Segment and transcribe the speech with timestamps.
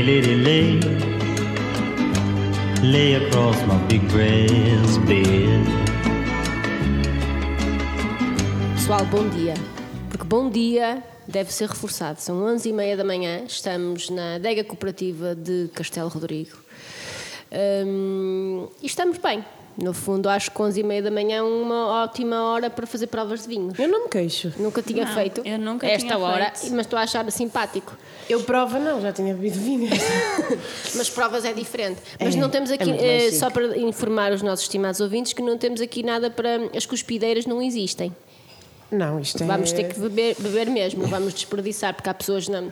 [0.00, 0.80] Lay, lady, lay.
[2.82, 5.66] Lay across my big brass bed.
[8.76, 9.52] Pessoal, bom dia.
[10.08, 12.18] Porque bom dia deve ser reforçado.
[12.18, 16.56] São 11 e meia da manhã, estamos na adega cooperativa de Castelo Rodrigo.
[17.86, 19.44] Hum, e estamos bem.
[19.82, 23.06] No fundo, acho que 11 e meia da manhã é uma ótima hora para fazer
[23.06, 23.78] provas de vinhos.
[23.78, 24.52] Eu não me queixo.
[24.58, 26.74] Nunca tinha Não, feito eu nunca esta tinha hora, feito.
[26.74, 27.96] mas estou a achar simpático.
[28.28, 29.88] Eu prova não, já tinha bebido vinho.
[30.94, 32.00] Mas provas é diferente.
[32.20, 33.36] Mas É, não temos é aqui, eh, chique.
[33.36, 36.50] só para informar os nossos estimados ouvintes, que não temos aqui nada para.
[36.76, 38.14] As cuspideiras não existem.
[38.90, 39.46] Não, isto é...
[39.46, 42.64] Vamos ter que beber, beber mesmo, não vamos desperdiçar, porque há pessoas, na,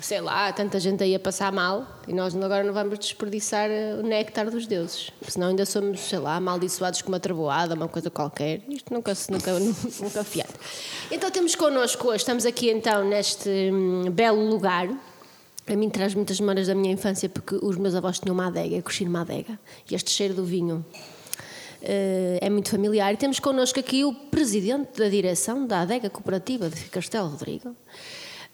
[0.00, 3.94] sei lá, tanta gente aí a passar mal e nós agora não vamos desperdiçar eh,
[3.94, 5.10] o néctar dos deuses.
[5.26, 8.60] Senão ainda somos, sei lá, amaldiçoados com uma travoada, uma coisa qualquer.
[8.68, 10.52] Isto nunca se nunca, nunca fiado.
[11.10, 14.88] Então temos connosco hoje, estamos aqui então neste hum, belo lugar.
[15.66, 18.76] A mim traz muitas memórias da minha infância porque os meus avós tinham uma adega,
[18.76, 19.58] eu cresci numa adega.
[19.90, 20.84] E este cheiro do vinho
[21.82, 23.14] eh, é muito familiar.
[23.14, 27.74] E temos connosco aqui o presidente da direção da adega cooperativa de Castelo Rodrigo,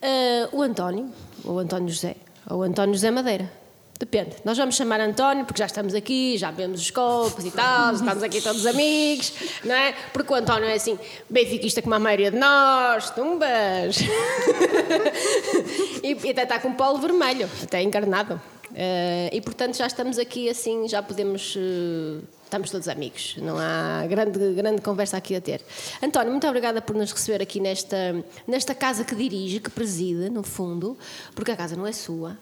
[0.03, 1.11] eh, o António,
[1.45, 2.17] ou António José,
[2.51, 3.51] ou António José Madeira.
[3.99, 4.35] Depende.
[4.45, 8.21] Nós vamos chamar António porque já estamos aqui, já vemos os copos e tal, estamos
[8.25, 9.95] aqui todos amigos, não é?
[10.13, 10.99] Porque o António é assim,
[11.31, 13.99] benfiquista como a maioria de nós, tumbas.
[16.03, 18.41] e, e até está com polo vermelho, até encarnado.
[18.75, 21.55] Eh, e portanto já estamos aqui assim, já podemos.
[21.57, 25.63] eh, estamos todos amigos, não há grande, grande conversa aqui a ter.
[26.03, 30.43] António, muito obrigada por nos receber aqui nesta, nesta casa que dirige, que preside, no
[30.43, 30.95] fundo,
[31.35, 32.37] porque a casa não é sua.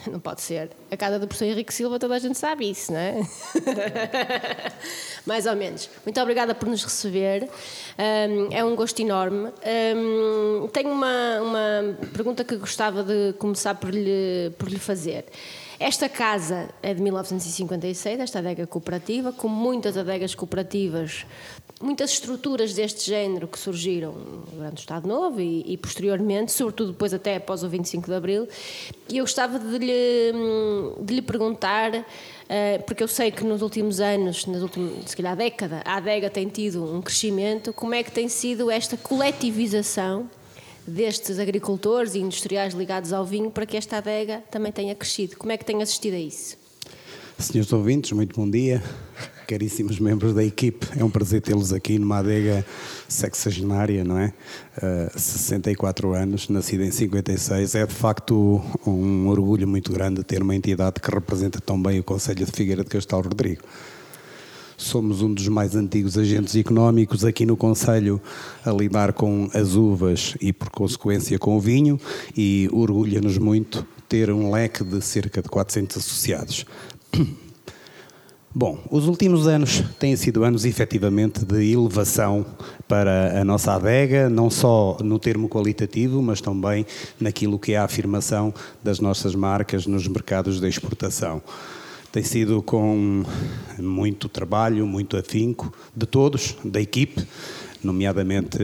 [0.10, 0.70] Não pode ser.
[0.90, 3.20] A casa do professor Henrique Silva, toda a gente sabe isso, não é?
[5.26, 5.90] Mais ou menos.
[6.06, 7.44] Muito obrigada por nos receber.
[7.44, 9.50] Hum, é um gosto enorme.
[9.94, 15.26] Hum, tenho uma, uma pergunta que gostava de começar por lhe, por lhe fazer.
[15.80, 21.24] Esta casa é de 1956, esta adega cooperativa, como muitas adegas cooperativas,
[21.80, 24.14] muitas estruturas deste género que surgiram
[24.52, 28.46] durante o Estado Novo e, e posteriormente, sobretudo depois até após o 25 de Abril.
[29.08, 30.32] E eu gostava de lhe,
[31.00, 32.04] de lhe perguntar,
[32.46, 36.28] eh, porque eu sei que nos últimos anos, nas últimas, se calhar década, a adega
[36.28, 40.28] tem tido um crescimento, como é que tem sido esta coletivização
[40.86, 45.36] destes agricultores e industriais ligados ao vinho para que esta adega também tenha crescido?
[45.36, 46.56] Como é que tem assistido a isso?
[47.38, 48.82] Senhores ouvintes, muito bom dia.
[49.46, 52.64] Caríssimos membros da equipe, é um prazer tê-los aqui numa adega
[53.08, 54.32] sexagenária, não é?
[54.76, 57.74] Uh, 64 anos, nascida em 56.
[57.74, 62.04] É de facto um orgulho muito grande ter uma entidade que representa tão bem o
[62.04, 63.62] Conselho de Figueira de Castelo Rodrigo.
[64.80, 68.18] Somos um dos mais antigos agentes económicos aqui no Conselho
[68.64, 72.00] a lidar com as uvas e, por consequência, com o vinho,
[72.34, 76.64] e orgulha-nos muito ter um leque de cerca de 400 associados.
[78.54, 82.44] Bom, os últimos anos têm sido anos efetivamente de elevação
[82.88, 86.86] para a nossa adega, não só no termo qualitativo, mas também
[87.20, 88.52] naquilo que é a afirmação
[88.82, 91.42] das nossas marcas nos mercados de exportação.
[92.12, 93.22] Tem sido com
[93.78, 97.24] muito trabalho, muito afinco de todos, da equipe,
[97.84, 98.58] nomeadamente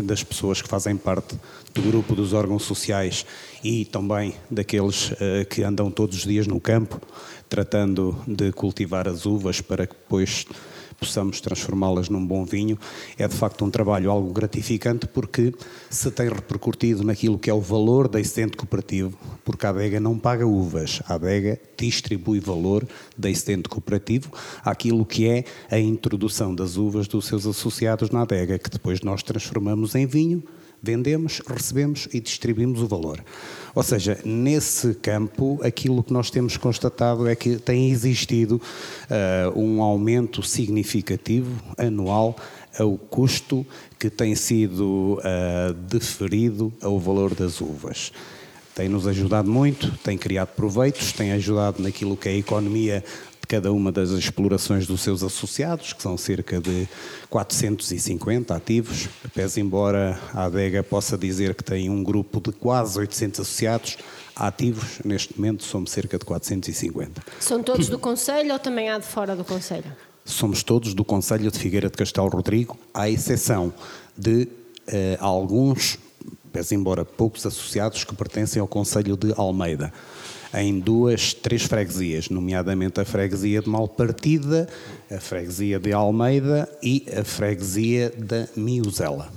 [0.00, 1.36] das pessoas que fazem parte
[1.72, 3.24] do grupo dos órgãos sociais
[3.62, 7.00] e também daqueles eh, que andam todos os dias no campo,
[7.48, 10.44] tratando de cultivar as uvas para que depois
[10.98, 12.78] possamos transformá-las num bom vinho.
[13.16, 15.54] É de facto um trabalho algo gratificante porque
[15.88, 20.18] se tem repercutido naquilo que é o valor da excedente cooperativo, porque a adega não
[20.18, 22.86] paga uvas, a adega distribui valor
[23.16, 24.30] da excedente cooperativo
[24.64, 29.22] àquilo que é a introdução das uvas dos seus associados na adega, que depois nós
[29.22, 30.42] transformamos em vinho
[30.82, 33.22] vendemos, recebemos e distribuímos o valor.
[33.74, 39.82] Ou seja, nesse campo, aquilo que nós temos constatado é que tem existido uh, um
[39.82, 42.36] aumento significativo anual
[42.78, 43.66] ao custo
[43.98, 48.12] que tem sido uh, deferido ao valor das uvas.
[48.74, 53.04] Tem-nos ajudado muito, tem criado proveitos, tem ajudado naquilo que é a economia
[53.48, 56.86] cada uma das explorações dos seus associados, que são cerca de
[57.30, 63.40] 450 ativos, pese embora a adega possa dizer que tem um grupo de quase 800
[63.40, 63.96] associados
[64.36, 67.22] ativos, neste momento somos cerca de 450.
[67.40, 69.96] São todos do Conselho ou também há de fora do Conselho?
[70.26, 73.72] Somos todos do Conselho de Figueira de Castelo Rodrigo, à exceção
[74.16, 74.46] de
[74.86, 75.98] eh, alguns,
[76.52, 79.90] pese embora poucos associados, que pertencem ao Conselho de Almeida
[80.54, 84.68] em duas, três freguesias, nomeadamente a freguesia de Malpartida,
[85.10, 89.30] a freguesia de Almeida e a freguesia da Miuzela.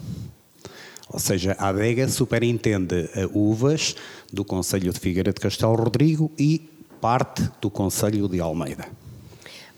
[1.09, 3.95] Ou seja, a adega superintende eh, uvas
[4.31, 6.69] do Conselho de Figueira de Castelo Rodrigo e
[7.01, 8.87] parte do Conselho de Almeida.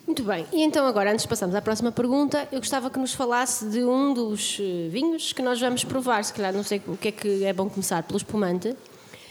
[0.05, 3.13] Muito bem, e então agora, antes de passarmos à próxima pergunta, eu gostava que nos
[3.13, 6.23] falasse de um dos eh, vinhos que nós vamos provar.
[6.23, 8.75] Se calhar, não sei o que é que é bom começar pelo espumante.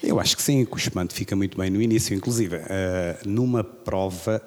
[0.02, 3.62] Eu acho que sim, que o espumante fica muito bem no início, inclusive eh, numa
[3.62, 4.42] prova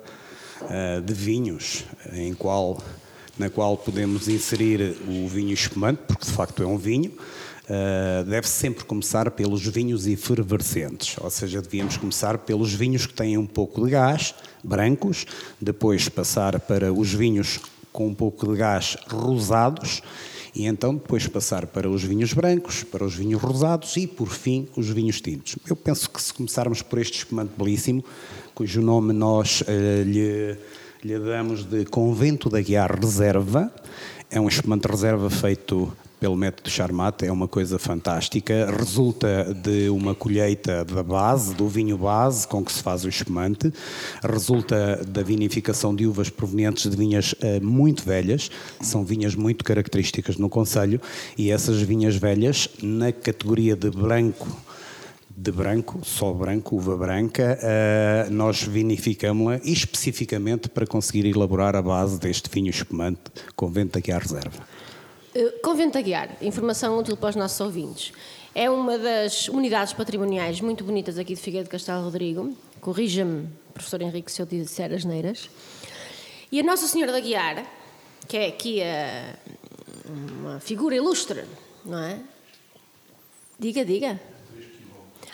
[0.70, 2.84] eh, de vinhos em qual,
[3.40, 7.12] na qual podemos inserir o vinho espumante, porque de facto é um vinho,
[7.68, 13.40] Uh, deve sempre começar pelos vinhos efervescentes, ou seja, devíamos começar pelos vinhos que têm
[13.40, 15.26] um pouco de gás, brancos,
[15.60, 17.60] depois passar para os vinhos
[17.92, 20.04] com um pouco de gás rosados
[20.56, 24.68] e então depois passar para os vinhos brancos, para os vinhos rosados e, por fim,
[24.76, 25.58] os vinhos tintos.
[25.68, 28.04] Eu penso que se começarmos por este espumante belíssimo,
[28.54, 30.58] cujo nome nós uh, lhe,
[31.04, 33.70] lhe damos de Convento da Guiar Reserva,
[34.32, 35.92] é um espumante reserva feito
[36.26, 38.66] pelo método Charmat é uma coisa fantástica.
[38.76, 43.72] Resulta de uma colheita da base, do vinho base com que se faz o espumante.
[44.24, 48.50] Resulta da vinificação de uvas provenientes de vinhas uh, muito velhas.
[48.82, 51.00] São vinhas muito características no Conselho.
[51.38, 54.48] E essas vinhas velhas, na categoria de branco,
[55.30, 62.20] de branco, só branco, uva branca, uh, nós vinificamos-la especificamente para conseguir elaborar a base
[62.20, 63.22] deste vinho espumante
[63.56, 64.75] com vento aqui à reserva.
[65.36, 68.14] Uh, Convento Aguiar, informação útil para os nossos ouvintes.
[68.54, 72.56] É uma das unidades patrimoniais muito bonitas aqui de Figueiredo de Castelo Rodrigo.
[72.80, 75.50] Corrija-me, professor Henrique, se eu disser as neiras.
[76.50, 77.70] E a Nossa Senhora da Guiar,
[78.30, 79.36] que é aqui a,
[80.10, 81.44] uma figura ilustre,
[81.84, 82.18] não é?
[83.60, 84.18] Diga, diga.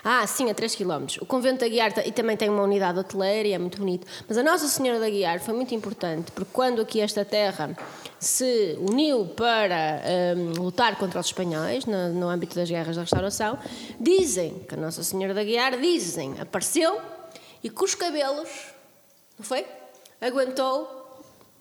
[0.03, 1.05] Ah, sim, a 3 km.
[1.21, 4.07] O Convento da Guiar e também tem uma unidade hoteleira e é muito bonito.
[4.27, 7.77] Mas a Nossa Senhora da Guiar foi muito importante porque quando aqui esta terra
[8.19, 10.01] se uniu para
[10.35, 13.57] um, lutar contra os espanhóis no, no, âmbito das guerras da restauração,
[13.99, 16.99] dizem que a Nossa Senhora da Guiar, dizem, apareceu
[17.63, 18.49] e com os cabelos,
[19.37, 19.65] não foi?
[20.19, 20.99] Aguentou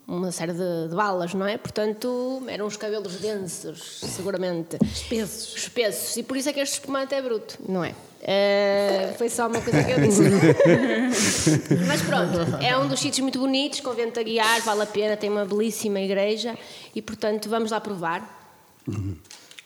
[0.07, 1.57] uma série de, de, balas, não é?
[1.57, 4.77] Portanto, eram os cabelos densos, seguramente.
[4.83, 5.55] Espessos.
[5.55, 6.17] Espessos.
[6.17, 7.95] E por isso é que este espumante é bruto, não é?
[8.21, 10.21] Uh, foi só uma coisa que eu disse.
[11.87, 15.29] Mas pronto, é um dos sítios muito bonitos, convento a guiar, vale a pena, tem
[15.29, 16.55] uma belíssima igreja
[16.93, 18.39] e, portanto, vamos lá provar.
[18.87, 19.15] Uhum.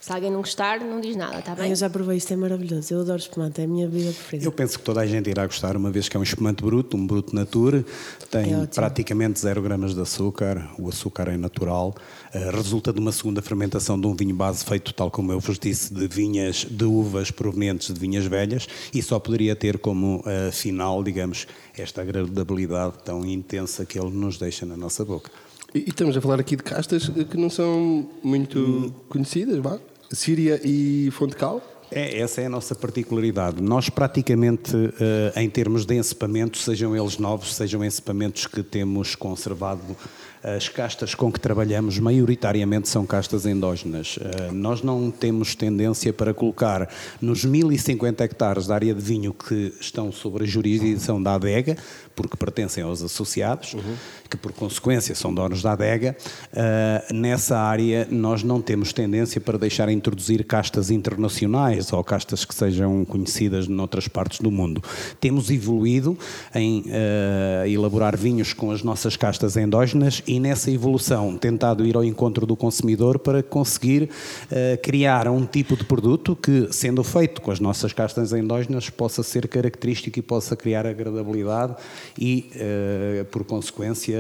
[0.06, 1.72] Se alguém não gostar, não diz nada, está bem?
[1.72, 2.94] eu já provei isto, é maravilhoso.
[2.94, 4.46] Eu adoro espumante, é a minha vida preferida.
[4.46, 6.96] Eu penso que toda a gente irá gostar, uma vez que é um espumante bruto,
[6.96, 7.84] um bruto nature,
[8.30, 11.96] tem é praticamente zero gramas de açúcar, o açúcar é natural,
[12.36, 15.58] uh, resulta de uma segunda fermentação de um vinho base feito, tal como eu vos
[15.58, 20.52] disse, de vinhas, de uvas provenientes de vinhas velhas, e só poderia ter como uh,
[20.52, 25.32] final, digamos, esta agradabilidade tão intensa que ele nos deixa na nossa boca.
[25.74, 28.94] E, e estamos a falar aqui de castas que não são muito hum.
[29.10, 29.80] conhecidas, vá?
[30.12, 31.62] Síria e Fontecal?
[31.92, 33.62] É, essa é a nossa particularidade.
[33.62, 34.92] Nós praticamente, uh,
[35.40, 39.96] em termos de encepamentos, sejam eles novos, sejam encepamentos que temos conservado,
[40.44, 44.18] as castas com que trabalhamos maioritariamente são castas endógenas.
[44.18, 46.90] Uh, nós não temos tendência para colocar
[47.22, 51.78] nos 1050 hectares de área de vinho que estão sob a jurisdição da adega,
[52.16, 53.96] porque pertencem aos associados, uhum.
[54.30, 56.16] que por consequência são donos da adega,
[56.54, 62.56] uh, nessa área nós não temos tendência para deixar introduzir castas internacionais ou castas que
[62.56, 64.82] sejam conhecidas noutras partes do mundo.
[65.20, 66.18] Temos evoluído
[66.54, 72.04] em uh, elaborar vinhos com as nossas castas endógenas e nessa evolução tentado ir ao
[72.04, 77.52] encontro do consumidor para conseguir uh, criar um tipo de produto que, sendo feito com
[77.52, 81.76] as nossas castas endógenas, possa ser característico e possa criar agradabilidade
[82.18, 84.20] e, uh, por consequência,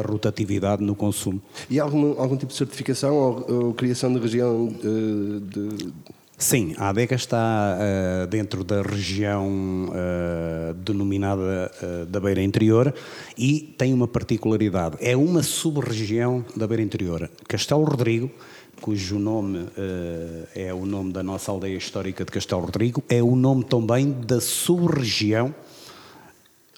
[0.00, 1.40] a rotatividade no consumo.
[1.68, 5.92] E algum, algum tipo de certificação ou, ou criação de região uh, de...
[6.38, 9.48] Sim, a adega está uh, dentro da região
[9.88, 12.92] uh, denominada uh, da Beira Interior
[13.38, 14.98] e tem uma particularidade.
[15.00, 17.30] É uma sub-região da Beira Interior.
[17.48, 18.30] Castelo Rodrigo,
[18.82, 19.66] cujo nome
[20.54, 24.38] é o nome da nossa aldeia histórica de Castelo Rodrigo, é o nome também da
[24.38, 25.54] sub-região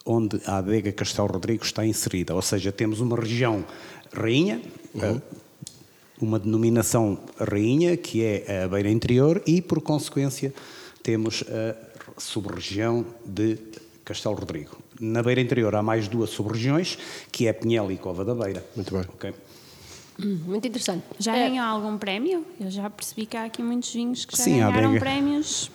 [0.05, 2.33] onde a adega Castelo Rodrigo está inserida.
[2.33, 3.63] Ou seja, temos uma região
[4.13, 4.61] rainha,
[4.93, 5.01] uhum.
[5.17, 5.21] Eh,
[6.21, 10.53] uma denominação rainha, que é a beira interior, e, por consequência,
[11.01, 13.57] temos a sub-região de
[14.03, 14.77] Castelo Rodrigo.
[14.99, 16.97] Na beira interior há mais duas sub-regiões,
[17.31, 18.65] que é Pinhel e Cova da Beira.
[18.75, 19.05] Muito bem.
[19.13, 19.33] Okay.
[20.21, 21.03] Hum, muito interessante.
[21.17, 21.47] Já é.
[21.47, 22.45] ganhou algum prémio?
[22.59, 25.71] Eu já percebi que há aqui muitos vinhos que já Sim, ganharam prémios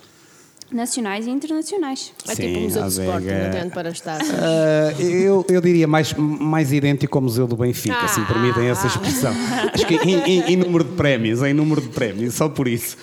[0.71, 2.11] nacionais e internacionais.
[2.27, 3.23] É tipo o Museu do Sport,
[3.63, 4.21] não para estar.
[4.21, 8.07] Uh, eu, eu diria mais, mais idêntico ao Museu do Benfica, ah.
[8.07, 9.33] se me permitem essa expressão.
[9.73, 12.97] Acho que em, em, em, número de prémios, em número de prémios, só por isso.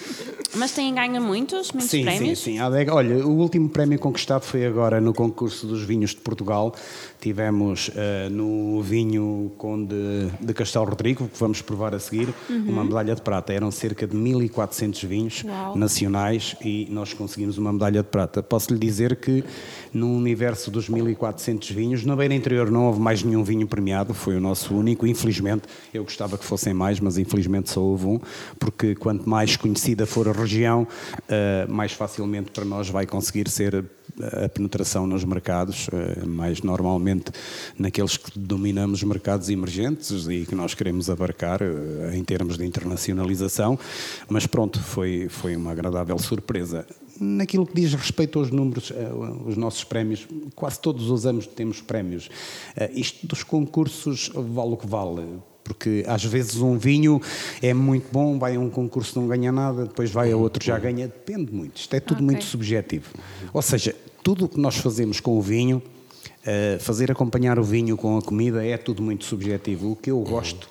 [0.55, 2.39] Mas têm ganho muitos, muitos sim, prémios?
[2.39, 2.95] Sim, sim, adega.
[2.95, 6.75] Olha, o último prémio conquistado foi agora no concurso dos vinhos de Portugal.
[7.21, 9.95] Tivemos uh, no vinho Conde
[10.41, 12.65] de Castelo Rodrigo, que vamos provar a seguir, uhum.
[12.69, 13.53] uma medalha de prata.
[13.53, 15.77] Eram cerca de 1.400 vinhos Uau.
[15.77, 18.43] nacionais e nós conseguimos uma medalha de prata.
[18.43, 19.43] Posso lhe dizer que
[19.93, 24.37] no universo dos 1.400 vinhos, na beira interior não houve mais nenhum vinho premiado, foi
[24.37, 25.07] o nosso único.
[25.07, 25.63] Infelizmente,
[25.95, 28.21] eu gostava que fossem mais, mas infelizmente só houve um,
[28.59, 33.85] porque quanto mais conhecida for a região, uh, mais facilmente para nós vai conseguir ser
[34.45, 37.33] a penetração nos mercados, uh, mais normalmente
[37.79, 41.61] naqueles que dominamos mercados emergentes e que nós queremos abarcar
[42.13, 43.79] em termos de internacionalização.
[44.29, 46.87] Mas pronto, foi, foi uma agradável surpresa.
[47.21, 48.93] Naquilo que diz respeito aos números,
[49.47, 52.29] os nossos prémios, quase todos os anos temos prémios.
[52.95, 57.21] Isto dos concursos vale o que vale porque às vezes um vinho
[57.61, 60.79] é muito bom, vai a um concurso não ganha nada, depois vai a outro já
[60.79, 61.77] ganha, depende muito.
[61.77, 62.27] Isto é tudo okay.
[62.27, 63.07] muito subjetivo.
[63.53, 65.83] Ou seja, tudo o que nós fazemos com o vinho,
[66.27, 69.93] uh, fazer acompanhar o vinho com a comida é tudo muito subjetivo.
[69.93, 70.69] O que eu gosto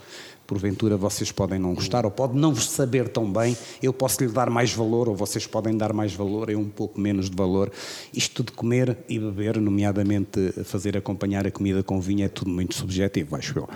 [0.51, 4.49] porventura vocês podem não gostar ou pode não saber tão bem, eu posso lhe dar
[4.49, 7.71] mais valor ou vocês podem dar mais valor, eu um pouco menos de valor.
[8.13, 12.75] Isto de comer e beber, nomeadamente fazer acompanhar a comida com vinho, é tudo muito
[12.75, 13.69] subjetivo, acho eu.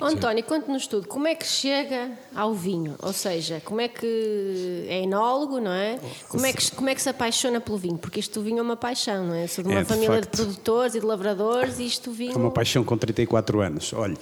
[0.00, 1.06] Oh, António, conte-nos tudo.
[1.06, 2.96] Como é que chega ao vinho?
[3.00, 5.98] Ou seja, como é que é enólogo, não é?
[6.28, 7.96] Como é que, como é que se apaixona pelo vinho?
[7.96, 9.46] Porque isto vinho é uma paixão, não é?
[9.46, 10.30] Sou de uma é, de família facto.
[10.30, 12.32] de produtores e de lavradores e isto vinho...
[12.32, 13.92] É uma paixão com 34 anos.
[13.92, 14.16] Olha,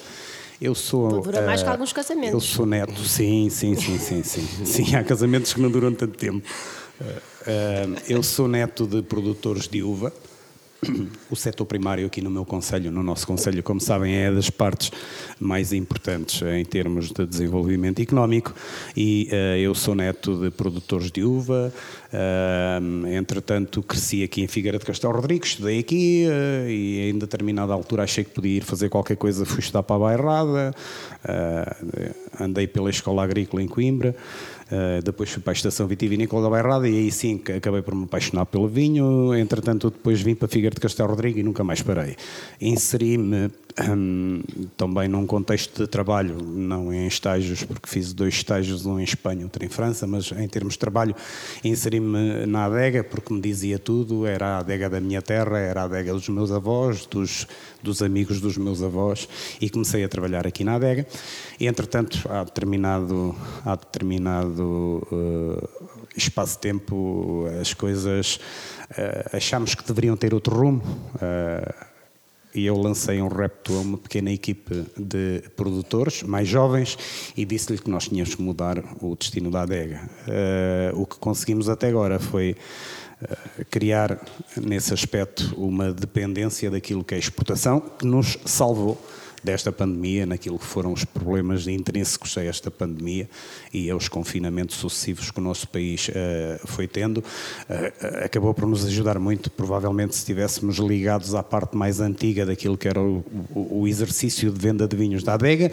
[0.61, 1.21] eu sou.
[1.21, 2.35] Dura mais uh, que alguns casamentos.
[2.35, 4.47] Eu sou neto, sim, sim, sim, sim, sim.
[4.65, 6.47] sim, há casamentos que não duram tanto tempo.
[7.01, 10.13] Uh, uh, eu sou neto de produtores de uva
[11.31, 14.91] o setor primário aqui no meu conselho, no nosso conselho, como sabem, é das partes
[15.39, 18.53] mais importantes em termos de desenvolvimento económico
[18.97, 21.73] e uh, eu sou neto de produtores de uva,
[22.13, 27.73] uh, entretanto cresci aqui em Figueira de Castelo Rodrigues, estudei aqui uh, e em determinada
[27.73, 30.75] altura achei que podia ir fazer qualquer coisa, fui estudar para a Bairrada,
[32.41, 34.15] andei pela Escola Agrícola em Coimbra,
[34.73, 38.05] Uh, depois fui para a estação vitivinícola da Bairrada e aí sim acabei por me
[38.05, 39.35] apaixonar pelo vinho.
[39.35, 42.17] Entretanto, depois vim para Figueira de Castelo Rodrigo e nunca mais parei.
[42.59, 43.51] Inseri-me
[44.77, 49.45] também num contexto de trabalho, não em estágios, porque fiz dois estágios, um em Espanha,
[49.45, 51.15] outro em França, mas em termos de trabalho,
[51.63, 52.02] inseri-me
[52.47, 56.13] na adega, porque me dizia tudo, era a adega da minha terra, era a adega
[56.13, 57.47] dos meus avós, dos,
[57.83, 59.29] dos amigos dos meus avós,
[59.61, 61.07] e comecei a trabalhar aqui na adega.
[61.59, 65.69] E, entretanto, há determinado, há determinado uh,
[66.17, 68.37] espaço-tempo, as coisas
[68.91, 70.83] uh, achamos que deveriam ter outro rumo.
[71.17, 71.92] Uh,
[72.55, 76.99] e eu lancei um repto a uma pequena equipe de produtores mais jovens
[77.37, 80.09] e disse-lhe que nós tínhamos que mudar o destino da adega.
[80.27, 82.57] Uh, o que conseguimos até agora foi
[83.23, 84.21] uh, criar,
[84.57, 89.01] nesse aspecto, uma dependência daquilo que é exportação, que nos salvou
[89.43, 93.29] desta pandemia, naquilo que foram os problemas intrínsecos a esta pandemia
[93.73, 98.85] e aos confinamentos sucessivos que o nosso país uh, foi tendo, uh, acabou por nos
[98.85, 99.51] ajudar muito.
[99.51, 104.59] Provavelmente, se estivéssemos ligados à parte mais antiga daquilo que era o, o, exercício de
[104.59, 105.71] venda de vinhos da adega,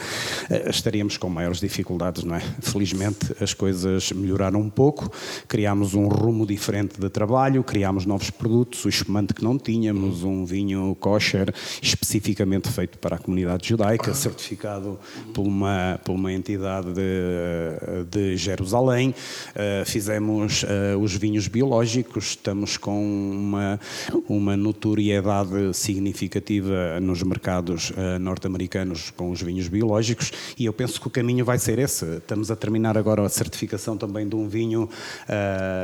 [0.50, 2.42] uh, estaríamos com maiores dificuldades, não é?
[2.62, 5.12] Felizmente, as coisas melhoraram um pouco,
[5.48, 10.46] criámos um rumo diferente de trabalho, criámos novos produtos, o espumante que não tínhamos, um
[10.46, 14.98] vinho kosher especificamente feito para a comunidade comunidade judaica, certificado
[15.34, 19.14] por uma, por uma entidade de, de Jerusalém.
[19.50, 23.00] Uh, fizemos uh, os vinhos biológicos, estamos com
[23.32, 23.80] uma,
[24.28, 31.08] uma notoriedade significativa nos mercados uh, norte-americanos com os vinhos biológicos e eu penso que
[31.08, 32.06] o caminho vai ser esse.
[32.18, 34.90] Estamos a terminar agora a certificação também de um vinho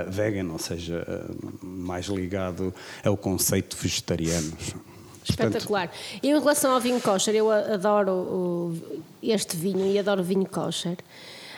[0.09, 1.05] vegan, ou seja,
[1.61, 4.53] mais ligado ao conceito vegetariano.
[5.29, 5.91] Espetacular.
[6.21, 10.45] E em relação ao vinho kosher, eu adoro o, este vinho e adoro o vinho
[10.45, 10.97] kosher.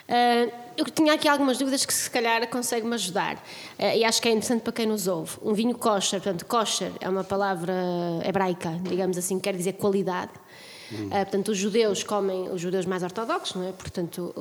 [0.08, 4.30] Uh, eu tinha aqui algumas dúvidas que se calhar consegue-me ajudar uh, e acho que
[4.30, 5.38] é interessante para quem nos ouve.
[5.42, 7.74] Um vinho kosher, portanto, kosher é uma palavra
[8.26, 10.32] hebraica, digamos assim, quer dizer qualidade.
[10.92, 11.08] Hum.
[11.08, 13.74] Uh, portanto, os judeus comem, os judeus mais ortodoxos, não é?
[13.74, 14.34] Portanto,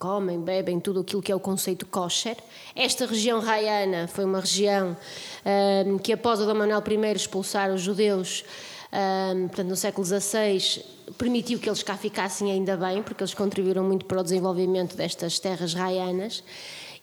[0.00, 2.36] comem, bebem tudo aquilo que é o conceito kosher.
[2.74, 4.96] Esta região raiana foi uma região
[5.86, 8.42] um, que, após o Dom Manuel I expulsar os judeus,
[8.90, 10.82] um, portanto, no século XVI,
[11.18, 15.38] permitiu que eles cá ficassem ainda bem, porque eles contribuíram muito para o desenvolvimento destas
[15.38, 16.42] terras raianas.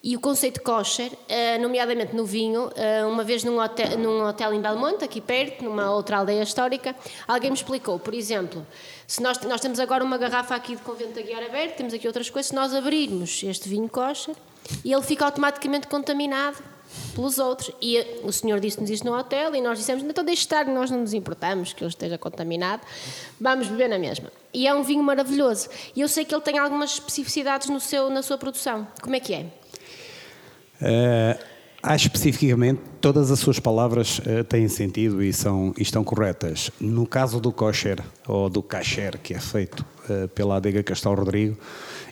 [0.03, 4.53] E o conceito kosher, uh, nomeadamente no vinho, uh, uma vez num hotel, num hotel
[4.53, 6.95] em Belmonte, aqui perto, numa outra aldeia histórica,
[7.27, 8.65] alguém me explicou, por exemplo,
[9.07, 12.05] se nós, nós temos agora uma garrafa aqui de convento da Guiar aberta, temos aqui
[12.05, 14.35] outras coisas, se nós abrirmos este vinho kosher,
[14.83, 16.57] e ele fica automaticamente contaminado
[17.15, 17.71] pelos outros.
[17.81, 20.99] E o senhor disse-nos isto no hotel e nós dissemos: então deixe estar, nós não
[20.99, 22.81] nos importamos que ele esteja contaminado,
[23.39, 24.29] vamos beber na mesma.
[24.53, 25.69] E é um vinho maravilhoso.
[25.95, 28.85] E eu sei que ele tem algumas especificidades no seu, na sua produção.
[29.01, 29.45] Como é que é?
[30.81, 31.56] Uh,
[31.87, 36.69] acho especificamente todas as suas palavras uh, têm sentido e, são, e estão corretas.
[36.79, 41.57] No caso do kosher, ou do kasher, que é feito uh, pela adega Castelo Rodrigo,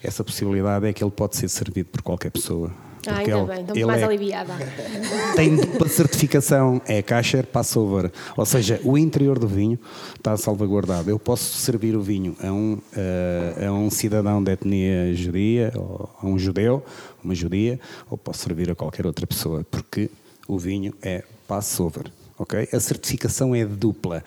[0.02, 2.72] essa possibilidade é que ele pode ser servido por qualquer pessoa.
[3.08, 4.54] Ah, ainda ele, bem, estou mais é, aliviada.
[5.36, 9.80] Tem dupla certificação, é Kasher Passover, ou seja, o interior do vinho
[10.16, 11.10] está salvaguardado.
[11.10, 16.10] Eu posso servir o vinho a um, uh, a um cidadão de etnia judia, ou
[16.22, 16.84] a um judeu,
[17.24, 20.10] uma judia, ou posso servir a qualquer outra pessoa, porque
[20.48, 22.12] o vinho é Passover.
[22.38, 22.68] Okay?
[22.72, 24.24] A certificação é dupla.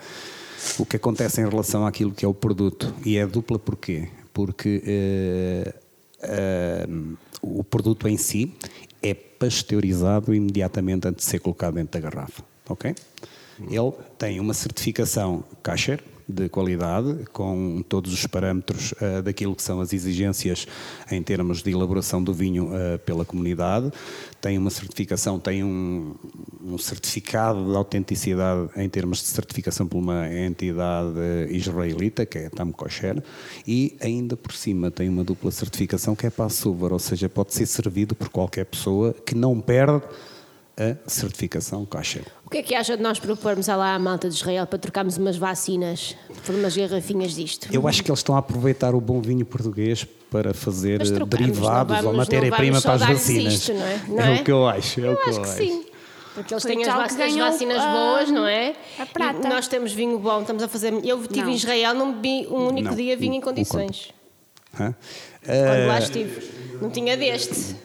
[0.77, 4.09] O que acontece em relação àquilo que é o produto, e é dupla porquê?
[4.33, 4.83] Porque.
[4.85, 5.88] Uh,
[6.23, 8.53] uh, o produto em si
[9.01, 12.43] é pasteurizado imediatamente antes de ser colocado dentro da garrafa.
[12.67, 12.93] Ok?
[13.59, 19.81] Ele tem uma certificação Kasher, de qualidade, com todos os parâmetros uh, daquilo que são
[19.81, 20.67] as exigências
[21.09, 23.91] em termos de elaboração do vinho uh, pela comunidade.
[24.39, 26.13] Tem uma certificação, tem um,
[26.63, 31.09] um, certificado de autenticidade em termos de certificação por uma entidade
[31.49, 33.21] israelita, que é Tam Kosher,
[33.67, 37.65] e ainda por cima tem uma dupla certificação que é Passover, ou seja, pode ser
[37.65, 40.03] servido por qualquer pessoa que não perde
[40.79, 42.23] a certificação kosher.
[42.45, 45.17] O que é que acha de nós propormos lá à malta de Israel para trocarmos
[45.17, 47.67] umas vacinas por umas garrafinhas disto?
[47.71, 52.11] Eu acho que eles estão a aproveitar o bom vinho português para fazer derivados vamos,
[52.11, 53.53] ou matéria-prima para as vacinas.
[53.53, 54.01] Isto, não é?
[54.07, 54.37] Não é?
[54.37, 54.41] é?
[54.41, 55.01] o que eu acho.
[55.01, 55.57] É eu o que acho eu acho.
[55.57, 55.85] Sim.
[56.33, 58.73] Porque eles têm as, vacinas, vacinas boas, não é?
[58.97, 59.45] A prata.
[59.45, 60.93] E nós temos vinho bom, estamos a fazer.
[61.03, 61.49] Eu estive não.
[61.49, 64.13] em Israel, não bebi um único não, dia vinho em condições.
[64.71, 64.95] Quando
[65.87, 66.77] lá eh, estive.
[66.81, 67.75] Não tinha deste.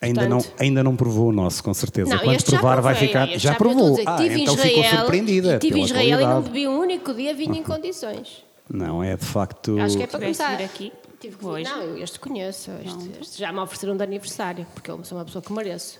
[0.00, 2.14] Ainda, Portanto, não, ainda não provou o nosso, com certeza.
[2.14, 3.26] Não, Quando provar, vai ficar.
[3.30, 3.90] Já, já provou.
[3.90, 5.58] Dizer, ah, então Israel, ficou surpreendida.
[5.58, 6.30] Tive em Israel qualidade.
[6.30, 8.44] e não bebi um único dia vinho em condições.
[8.70, 9.78] Não, é de facto.
[9.80, 10.62] Acho que é para começar.
[10.62, 10.92] aqui.
[11.20, 11.44] Tive que...
[11.44, 11.64] Hoje.
[11.64, 12.70] Não, eu este conheço.
[12.84, 15.98] Este, este já me ofereceram de aniversário, porque eu sou uma pessoa que mereço.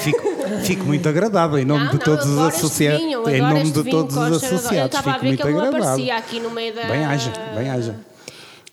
[0.00, 0.22] fico,
[0.64, 3.00] fico, muito agradável em nome não, de todos os associados.
[3.00, 4.72] Em nome de todos os associados.
[4.72, 6.84] Eu estava a ver que ele não aparecia aqui no meio da.
[6.84, 8.00] Bem haja, bem haja.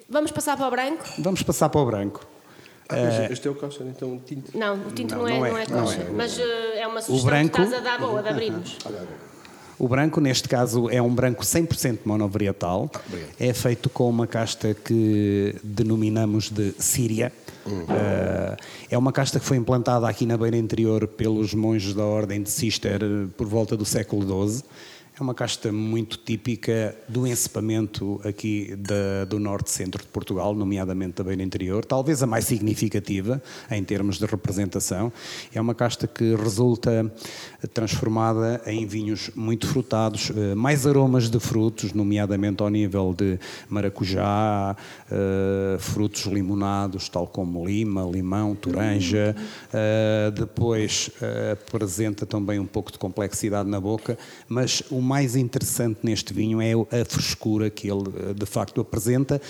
[0.09, 1.03] Vamos passar para o branco?
[1.19, 2.25] Vamos passar para o branco.
[2.89, 4.55] Ah, uh, este é o kosher, então o tinto?
[4.57, 6.41] Não, o tinto não, não, é, não, é, não é, é Mas uh,
[6.75, 8.77] é uma sugestão branco, que estás a dar boa de abrirmos.
[9.77, 12.89] O branco, neste caso, é um branco 100% monovarietal.
[12.93, 12.99] Ah,
[13.39, 17.31] é feito com uma casta que denominamos de Síria.
[17.65, 18.55] Uh,
[18.89, 22.49] é uma casta que foi implantada aqui na beira interior pelos monges da Ordem de
[22.49, 23.01] Cister
[23.35, 24.63] por volta do século XII.
[25.17, 28.77] É uma casta muito típica do encepamento aqui
[29.29, 34.25] do norte-centro de Portugal, nomeadamente da beira interior, talvez a mais significativa em termos de
[34.25, 35.13] representação.
[35.53, 37.09] É uma casta que resulta
[37.73, 44.75] transformada em vinhos muito frutados, eh, mais aromas de frutos, nomeadamente ao nível de maracujá,
[45.09, 49.33] eh, frutos limonados, tal como lima, limão, toranja.
[49.73, 51.09] Eh, depois
[51.53, 54.17] apresenta também um pouco de complexidade na boca,
[54.49, 59.41] mas o mais interessante neste vinho é a frescura que ele eh, de facto apresenta,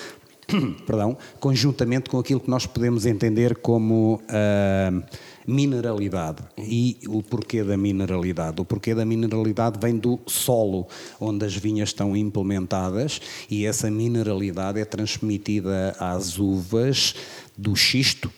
[0.86, 5.04] perdão, conjuntamente com aquilo que nós podemos entender como uh,
[5.48, 6.44] mineralidade.
[6.58, 8.62] E o porquê da mineralidade?
[8.62, 10.88] O porquê da mineralidade vem do solo
[11.20, 17.15] onde as vinhas estão implementadas e essa mineralidade é transmitida às uvas
[17.58, 18.32] do xisto,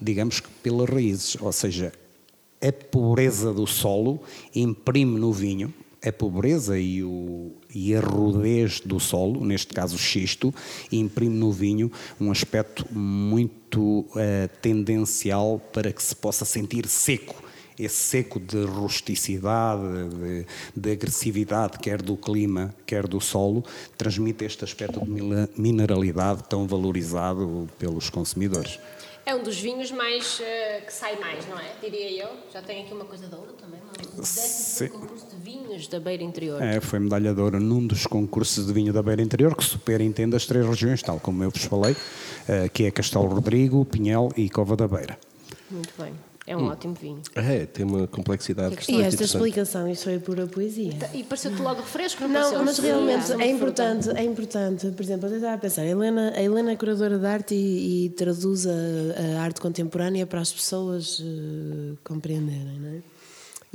[0.00, 1.92] digamos que pelas raízes, ou seja,
[2.60, 4.20] a pobreza do solo
[4.54, 5.72] imprime no vinho
[6.04, 10.54] a pobreza e, o, e a rudez do solo, neste caso o xisto,
[10.92, 11.90] imprime no vinho
[12.20, 17.42] um aspecto muito uh, tendencial para que se possa sentir seco.
[17.76, 23.64] Esse seco de rusticidade, de, de agressividade, quer do clima, quer do solo,
[23.98, 25.10] transmite este aspecto de
[25.56, 28.78] mineralidade tão valorizado pelos consumidores.
[29.26, 31.74] É um dos vinhos mais uh, que sai mais, não é?
[31.80, 32.28] Diria eu.
[32.52, 35.36] Já tem aqui uma coisa de ouro também, um décimo concurso de
[35.74, 36.62] vinhos da Beira Interior.
[36.62, 40.36] É, foi medalha de ouro num dos concursos de vinho da Beira Interior, que superintende
[40.36, 44.48] as três regiões, tal como eu vos falei, uh, que é Castelo Rodrigo, Pinhel e
[44.48, 45.18] Cova da Beira.
[45.70, 46.12] Muito bem.
[46.46, 47.22] É um ótimo vinho.
[47.34, 48.76] É, tem uma complexidade.
[48.76, 50.92] Que é que E esta explicação, isto foi pura poesia.
[51.14, 53.46] E pareceu-te logo refresco, não, Não, mas Sim, realmente é fruta.
[53.46, 54.90] importante, é importante.
[54.90, 58.04] Por exemplo, eu estava a pensar, a Helena, a Helena é curadora de arte e,
[58.04, 58.72] e traduz a,
[59.38, 63.13] a arte contemporânea para as pessoas eh, compreenderem, não é?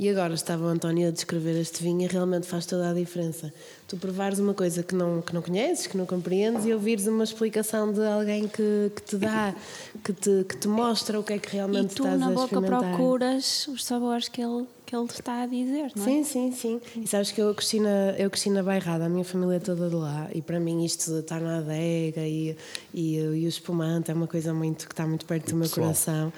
[0.00, 3.52] E agora estava o António a descrever este vinho e realmente faz toda a diferença.
[3.86, 7.22] Tu provares uma coisa que não, que não conheces, que não compreendes e ouvires uma
[7.22, 9.54] explicação de alguém que, que te dá,
[10.02, 12.30] que te, que te mostra o que é que E realmente tu estás na a
[12.30, 12.96] boca experimentar.
[12.96, 16.06] procuras os sabores que ele, que ele está a dizer, não é?
[16.06, 16.80] Sim, sim, sim.
[16.96, 19.90] E sabes que eu cresci na, eu cresci na Bairrada, a minha família é toda
[19.90, 22.56] de lá, e para mim isto de estar na adega e,
[22.94, 25.88] e, e o espumante é uma coisa muito que está muito perto do meu pessoal.
[25.88, 26.32] coração.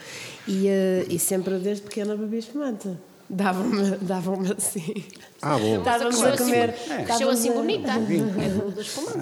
[0.49, 2.89] E, eh, e sempre desde pequena bebi espumante.
[3.35, 5.05] Davam-me davam assim.
[5.41, 5.79] Ah, bom.
[5.79, 6.71] Estávamos a comer.
[6.71, 7.93] assim, cresceu estávamos assim a- bonita.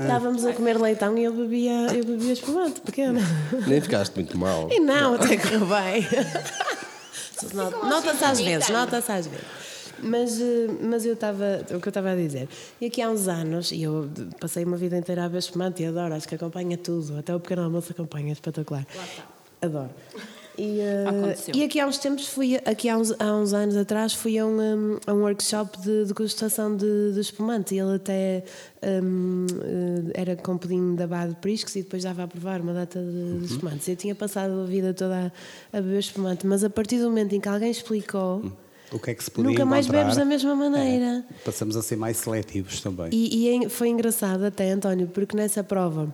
[0.03, 3.21] Estávamos a comer leitão e eu bebia, eu bebia espumante, pequena.
[3.69, 4.69] Nem ficaste muito mal.
[4.71, 6.07] E não, até correu bem.
[7.55, 9.47] Nota- Nota-se às vezes, nota-se às vezes.
[10.03, 12.49] Mas, eh, mas eu estava, o que eu estava a dizer,
[12.81, 14.09] e aqui há uns anos, e eu
[14.41, 17.39] passei uma vida inteira a ver espumante e adoro, acho que acompanha tudo, até o
[17.41, 18.87] pequeno almoço acompanha, é espetacular.
[19.61, 19.91] Adoro.
[20.63, 21.55] E, Aconteceu.
[21.57, 24.45] e aqui há uns tempos fui, aqui há uns, há uns anos atrás fui a
[24.47, 28.45] um, a um workshop de degustação de, de espumante e ele até
[29.03, 29.47] um,
[30.15, 33.39] eh, era com pudim da Bade Priscos e depois dava a provar uma data de,
[33.41, 33.89] de espumantes.
[33.89, 35.33] Eu tinha passado a vida toda
[35.73, 38.43] a, a beber espumante, mas a partir do momento em que alguém explicou,
[38.93, 40.03] O que é que se podia nunca mais encontrar?
[40.03, 41.25] bebes da mesma maneira.
[41.31, 43.09] É, passamos a ser mais seletivos também.
[43.13, 46.13] E, e é- foi engraçado até, António, porque nessa prova,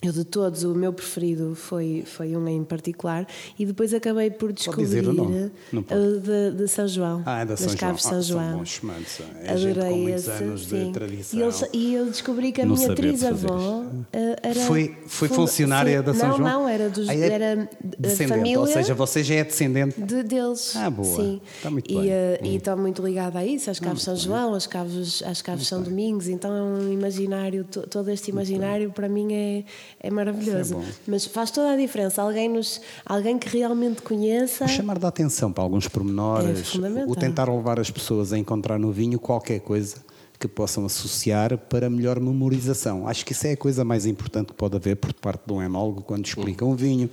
[0.00, 3.26] eu de todos, o meu preferido foi, foi um em particular,
[3.58, 5.50] e depois acabei por descobrir dizer o nome?
[5.72, 6.00] Não pode.
[6.00, 7.22] o de, de São João.
[7.26, 7.78] Ah, é da das São João.
[7.80, 8.58] Caves de Ah, São são João.
[8.58, 9.20] bons espumantes.
[9.42, 10.92] É gente com Adorei muitos esse, anos de sim.
[10.92, 11.38] tradição.
[11.38, 14.60] E eu, e eu descobri que a No minha de trisavó eh, era.
[14.60, 16.48] Foi, foi funcionária sim, da São não, João?
[16.62, 18.60] Não, era, dos, Ah, é era da descendente, família.
[18.60, 20.00] Ou seja, você já é descendente.
[20.00, 20.76] de, deles.
[20.76, 21.16] Ah, boa.
[21.16, 21.40] Sim.
[21.56, 22.04] Está muito e, bem.
[22.04, 22.08] Hum.
[22.08, 25.66] eh, E estou muito ligada a isso, às Caves São João, às Caves, às Caves
[25.66, 29.64] São Domingos, então é um imaginário, to- todo este imaginário para mim é,
[30.00, 30.76] é maravilhoso.
[30.76, 30.92] É.
[31.06, 34.64] Mas faz toda a diferença, alguém, nos, alguém que realmente conheça.
[34.64, 37.10] O chamar da atenção para alguns É pormenores, fundamental.
[37.10, 39.96] o tentar levar as pessoas a encontrar no vinho qualquer coisa
[40.38, 43.08] que possam associar para melhor memorização.
[43.08, 45.60] Acho que isso é a coisa mais importante que pode haver por parte de um
[45.60, 47.10] enólogo quando explica um vinho.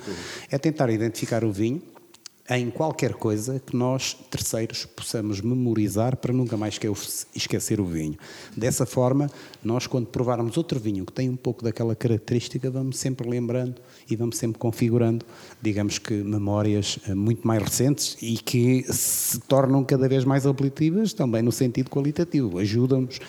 [0.52, 1.82] É tentar identificar o vinho
[2.48, 8.16] em qualquer coisa que nós, terceiros, possamos memorizar para nunca mais esque- esquecer o vinho.
[8.56, 9.32] Dessa forma,
[9.64, 14.16] nós, quando provarmos outro vinho que tem um pouco daquela característica, vamos sempre lembrando e
[14.16, 15.26] vamos sempre configurando,
[15.60, 21.14] digamos que, memórias eh, muito mais recentes e que se tornam cada vez mais apelativas
[21.14, 22.60] também no sentido qualitativo.
[22.60, 23.20] Ajudam-nos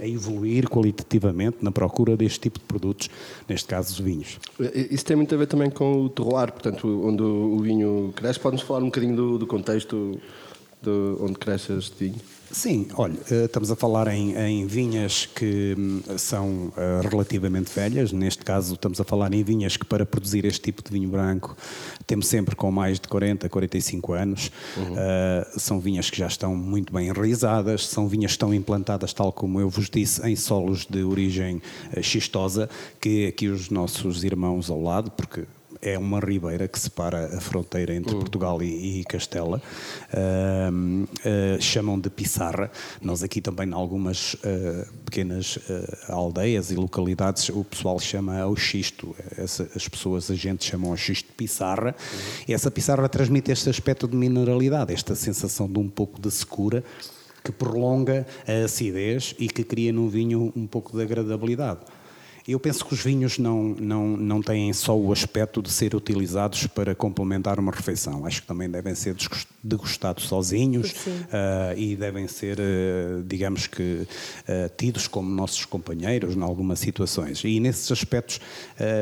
[0.00, 3.08] a evoluir qualitativamente na procura deste tipo de produtos,
[3.48, 4.38] neste caso os vinhos.
[4.90, 8.40] Isso tem muito a ver também com o terroir, portanto, onde o vinho cresce.
[8.40, 10.18] Podes falar um bocadinho do, do contexto
[10.82, 12.20] de onde cresce este vinho?
[12.52, 18.10] Sim, olha, eh, estamos a falar em, em vinhas que hum, são eh, relativamente velhas,
[18.10, 21.56] neste caso estamos a falar em vinhas que para produzir este tipo de vinho branco
[22.08, 24.50] temos sempre com mais de 40, 45 anos,
[24.96, 29.32] Eh, são vinhas que já estão muito bem enraizadas, são vinhas que estão implantadas, tal
[29.32, 31.62] como eu vos disse, em solos de origem
[32.02, 32.68] xistosa,
[33.00, 35.44] que aqui os nossos irmãos ao lado, porque
[35.82, 39.62] é uma ribeira que separa a fronteira entre Portugal e, e Castela.
[40.12, 42.70] Ahm, ah, chamam de Pissarra.
[43.00, 45.58] Nós aqui também, em algumas ah, pequenas
[46.08, 49.14] ah, aldeias e localidades, o pessoal chama ao xisto.
[49.36, 51.94] Essa- as pessoas, a gente chamam ao xisto de Pissarra.
[52.46, 56.84] E essa Pissarra transmite este aspecto de mineralidade, esta sensação de um pouco de secura
[57.42, 61.80] que prolonga a acidez e que cria no vinho um pouco de agradabilidade.
[62.50, 66.66] Eu penso que os vinhos não, não, não têm só o aspecto de ser utilizados
[66.66, 68.26] para complementar uma refeição.
[68.26, 69.14] Acho que também devem ser
[69.62, 70.92] degustados sozinhos
[71.32, 74.04] ah, e devem ser, ah, digamos que,
[74.48, 77.44] ah, tidos como nossos companheiros em algumas situações.
[77.44, 78.40] E nesses aspectos,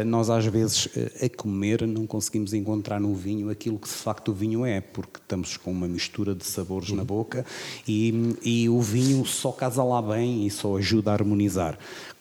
[0.05, 0.89] nós às vezes
[1.23, 5.19] a comer não conseguimos encontrar no vinho aquilo que de facto o vinho é, porque
[5.19, 7.47] estamos com uma mistura de sabores na boca
[7.87, 11.79] e, e o vinho só casa lá bem e só ajuda a harmonizar.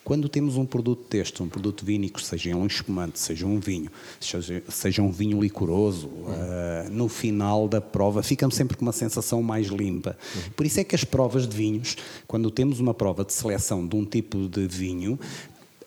[0.07, 3.91] Quando temos um produto deste, um produto vínico, seja um espumante, seja um vinho,
[4.21, 9.43] seja, seja um vinho licoroso, ah, no final da prova ficamos sempre com uma sensação
[9.43, 10.17] mais limpa.
[10.55, 13.97] Por isso é que as provas de vinhos, quando temos uma prova de seleção de
[13.97, 15.19] um tipo de vinho,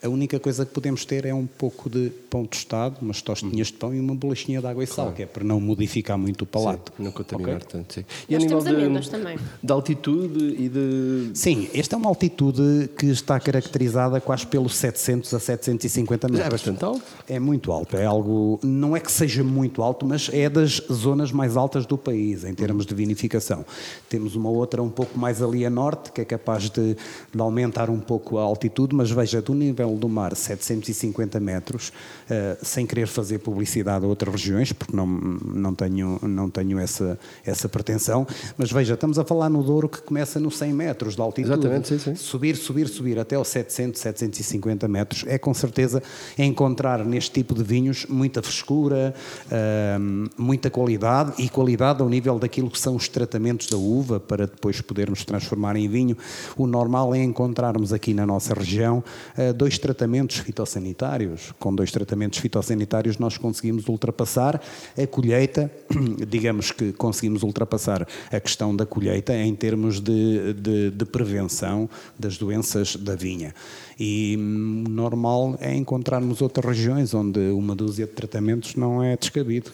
[0.03, 3.75] A única coisa que podemos ter é um pouco de pão tostado, umas tostinhas de
[3.75, 5.13] pão e uma bolachinha de água e sal, claro.
[5.13, 6.91] que é para não modificar muito o palato.
[6.97, 7.69] Sim, não contaminar okay?
[7.69, 8.05] tanto, sim.
[8.27, 9.39] E Nós a nível de, também.
[9.63, 11.31] de altitude e de...
[11.35, 16.47] Sim, esta é uma altitude que está caracterizada quase pelos 700 a 750 metros.
[16.47, 17.03] é bastante alto?
[17.29, 18.59] É muito alto, é algo...
[18.63, 22.55] Não é que seja muito alto, mas é das zonas mais altas do país, em
[22.55, 23.67] termos de vinificação.
[24.09, 26.97] Temos uma outra um pouco mais ali a norte, que é capaz de,
[27.35, 31.89] de aumentar um pouco a altitude, mas veja, do nível nível do mar 750 metros,
[31.89, 37.19] uh, sem querer fazer publicidade a outras regiões, porque não, não tenho, não tenho essa,
[37.45, 38.27] essa pretensão,
[38.57, 41.53] mas veja, estamos a falar no Douro que começa nos 100 metros de altitude.
[41.53, 42.15] Exatamente, sim, sim.
[42.15, 46.03] Subir, subir, subir até aos 700, 750 metros é com certeza
[46.39, 49.15] encontrar neste tipo de vinhos muita frescura,
[49.47, 54.47] uh, muita qualidade e qualidade ao nível daquilo que são os tratamentos da uva para
[54.47, 56.17] depois podermos transformar em vinho.
[56.57, 59.03] O normal é encontrarmos aqui na nossa região
[59.37, 61.53] uh, dois tratamentos fitossanitários.
[61.59, 64.61] Com dois tratamentos fitossanitários nós conseguimos ultrapassar
[64.97, 65.71] a colheita,
[66.29, 72.39] digamos que conseguimos ultrapassar a questão da colheita em termos de, de, de prevenção das
[72.39, 73.55] doenças da vinha.
[73.99, 79.73] E hum, normal é encontrarmos outras regiões onde uma dúzia de tratamentos não é descabido.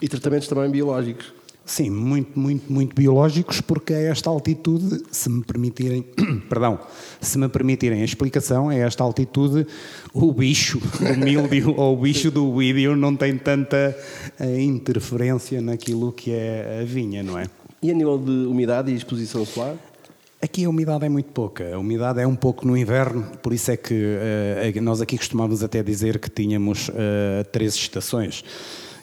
[0.00, 1.32] E tratamentos também biológicos.
[1.68, 6.02] Sim, muito, muito, muito biológicos, porque a esta altitude, se me permitirem,
[6.48, 6.80] perdão,
[7.20, 9.66] se me permitirem a explicação, a esta altitude
[10.14, 13.94] o bicho do mildio ou o bicho do vídeo não tem tanta
[14.40, 17.44] eh, interferência naquilo que é a vinha, não é?
[17.82, 19.76] E a nível de umidade e exposição solar?
[20.40, 21.74] Aqui a umidade é muito pouca.
[21.74, 25.62] A umidade é um pouco no inverno, por isso é que uh, nós aqui costumávamos
[25.62, 28.42] até dizer que tínhamos uh, três estações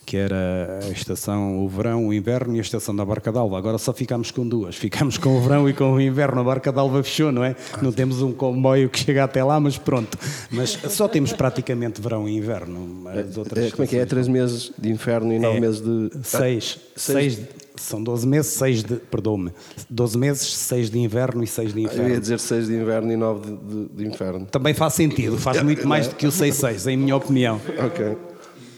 [0.05, 3.57] que era a estação, o verão, o inverno e a estação da Barca d'Alva.
[3.57, 4.75] Agora só ficamos com duas.
[4.75, 6.41] Ficamos com o verão e com o inverno.
[6.41, 7.55] A Barca d'Alva fechou, não é?
[7.81, 10.17] Não temos um comboio que chega até lá, mas pronto.
[10.51, 13.09] Mas só temos praticamente verão e inverno.
[13.09, 14.01] As outras é, como é que é?
[14.01, 14.05] é?
[14.05, 16.09] Três meses de inverno e nove é, meses de...
[16.23, 16.79] Seis.
[16.95, 17.35] seis.
[17.35, 18.95] seis são 12 meses, 6 de.
[18.95, 19.51] Perdão-me.
[19.89, 22.03] 12 meses, 6 de inverno e 6 de inverno.
[22.03, 24.45] Eu ia dizer 6 de inverno e 9 de, de, de inverno.
[24.45, 27.59] Também faz sentido, faz muito mais do que o 6-6, em minha opinião.
[27.77, 28.15] Ok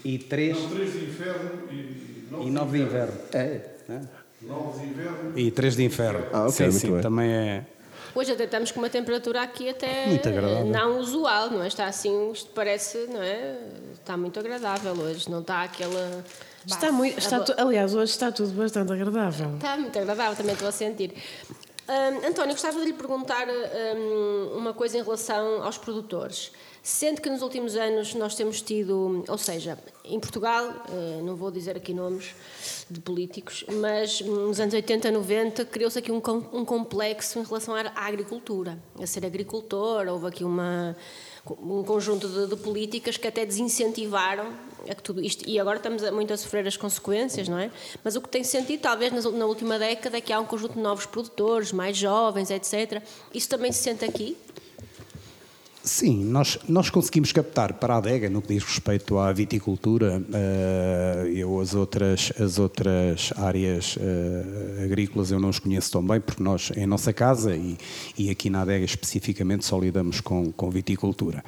[0.04, 0.60] e três.
[0.60, 3.20] Não, três de inferno e nove, e nove de inverno.
[3.32, 3.60] É.
[3.88, 4.00] é.
[4.42, 5.38] Nove de inverno.
[5.38, 6.26] E três de inferno.
[6.32, 7.00] Ah, ok, sim, sim, bem.
[7.00, 7.66] também é.
[8.14, 10.66] Hoje até estamos com uma temperatura aqui até muito agradável.
[10.66, 11.68] não usual, não é?
[11.68, 13.58] Está assim, isto parece, não é?
[13.92, 16.24] Está muito agradável hoje, não está aquela.
[16.66, 19.54] Está muito, está tu, aliás, hoje está tudo bastante agradável.
[19.54, 21.14] Está muito agradável, também estou a sentir.
[21.88, 26.52] Um, António, gostava de lhe perguntar um, uma coisa em relação aos produtores.
[26.88, 31.50] Sendo que nos últimos anos nós temos tido, ou seja, em Portugal, eh, não vou
[31.50, 32.34] dizer aqui nomes
[32.88, 37.82] de políticos, mas nos anos 80, 90 criou-se aqui um, um complexo em relação à
[37.94, 40.96] agricultura, a ser agricultor, houve aqui uma,
[41.60, 44.50] um conjunto de, de, políticas que até desincentivaram
[44.88, 45.46] a que tudo isto.
[45.46, 47.70] E agora estamos muito a sofrer as consequências, não é?
[48.02, 50.80] Mas o que tem sentido, talvez na última década, é que há um conjunto de
[50.80, 53.02] novos produtores, mais jovens, etc.
[53.34, 54.38] Isso também se sente aqui?
[55.82, 61.60] Sim, nós, nós conseguimos captar para a adega, no que diz respeito à viticultura, uh,
[61.60, 66.72] as outras, as outras áreas uh, agrícolas eu não as conheço tão bem, porque nós,
[66.76, 67.78] em nossa casa e,
[68.18, 71.44] e aqui na adega especificamente, só lidamos com, com viticultura.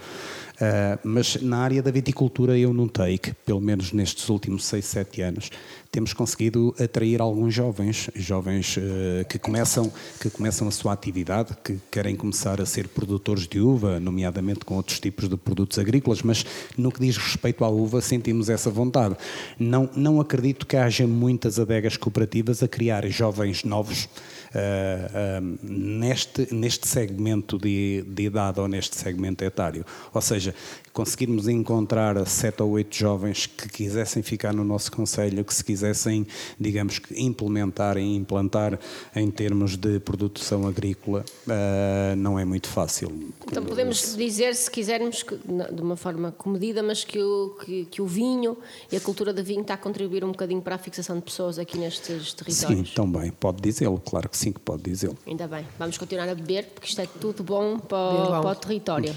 [0.60, 5.22] Uh, mas na área da viticultura eu notei que, pelo menos nestes últimos 6, 7
[5.22, 5.50] anos,
[5.90, 11.78] temos conseguido atrair alguns jovens, jovens uh, que, começam, que começam a sua atividade, que
[11.90, 16.44] querem começar a ser produtores de uva, nomeadamente com outros tipos de produtos agrícolas, mas
[16.76, 19.16] no que diz respeito à uva sentimos essa vontade.
[19.58, 24.08] Não, não acredito que haja muitas adegas cooperativas a criar jovens novos
[24.50, 29.84] uh, neste, neste segmento de, de idade ou neste segmento etário.
[30.12, 30.54] Ou seja,
[30.92, 36.26] conseguirmos encontrar sete ou oito jovens que quisessem ficar no nosso conselho, que se quisessem,
[36.58, 38.78] digamos, implementar e implantar
[39.14, 43.32] em termos de produção agrícola, uh, não é muito fácil.
[43.46, 48.02] Então podemos dizer, se quisermos, que, de uma forma comedida, mas que o, que, que,
[48.02, 48.56] o vinho
[48.90, 51.58] e a cultura do vinho está a contribuir um bocadinho para a fixação de pessoas
[51.58, 52.88] aqui nestes territórios.
[52.88, 55.18] Sim, também, pode dizê-lo, claro que sim que pode dizê-lo.
[55.26, 59.14] Ainda bem, vamos continuar a beber, porque isto é tudo bom para, para o território.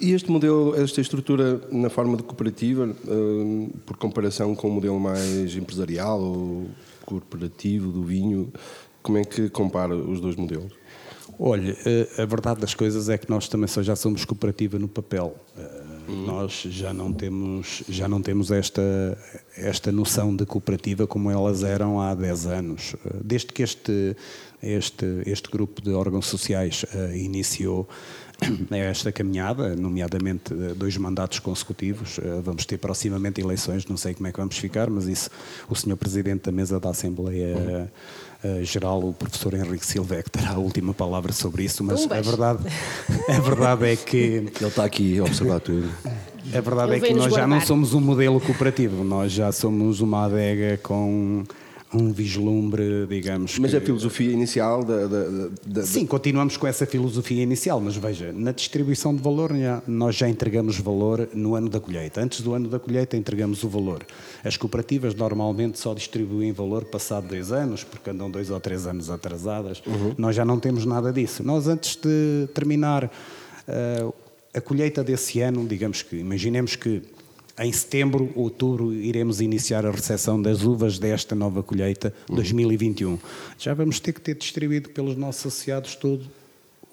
[0.00, 4.98] E este modelo, esta estrutura na forma de cooperativa, uh, por comparação com o modelo
[4.98, 6.66] mais empresarial ou
[7.04, 8.52] corporativo do vinho,
[9.02, 10.72] como é que compara os dois modelos?
[11.38, 14.88] Olha, eh, a verdade das coisas é que nós também só já somos cooperativa no
[14.88, 15.36] papel.
[16.08, 18.82] Uh, Nós já não temos, já não temos esta,
[19.56, 22.96] esta noção de cooperativa como elas eram há 10 anos.
[23.22, 24.16] Desde que este,
[24.62, 27.88] este, este grupo de órgãos sociais uh, iniciou
[28.70, 32.20] esta caminhada, nomeadamente dois mandatos consecutivos.
[32.44, 35.30] Vamos ter proximamente eleições, não sei como é que vamos ficar, mas isso
[35.70, 37.90] o senhor Presidente da Mesa da Assembleia.
[38.46, 42.08] Uh, geral, o professor Henrique Silva é que terá a última palavra sobre isso, mas
[42.10, 42.60] a verdade,
[43.28, 44.16] a verdade é que.
[44.16, 45.90] Ele está aqui a observar tudo.
[46.54, 50.00] A verdade Ele é que nós já não somos um modelo cooperativo, nós já somos
[50.00, 51.44] uma adega com
[51.92, 53.58] um vislumbre, digamos.
[53.58, 53.76] Mas que...
[53.76, 58.52] a filosofia inicial da, da, da, Sim, continuamos com essa filosofia inicial, mas veja, na
[58.52, 59.52] distribuição de valor
[59.86, 62.20] nós já entregamos valor no ano da colheita.
[62.20, 64.04] Antes do ano da colheita entregamos o valor.
[64.44, 69.08] As cooperativas normalmente só distribuem valor passado dois anos, porque andam dois ou três anos
[69.08, 69.82] atrasadas.
[69.86, 70.14] Uhum.
[70.18, 71.44] Nós já não temos nada disso.
[71.44, 74.14] Nós antes de terminar uh,
[74.52, 77.02] a colheita desse ano, digamos que, imaginemos que
[77.58, 83.18] em setembro, outubro, iremos iniciar a recepção das uvas desta nova colheita 2021.
[83.58, 86.26] Já vamos ter que ter distribuído pelos nossos associados todo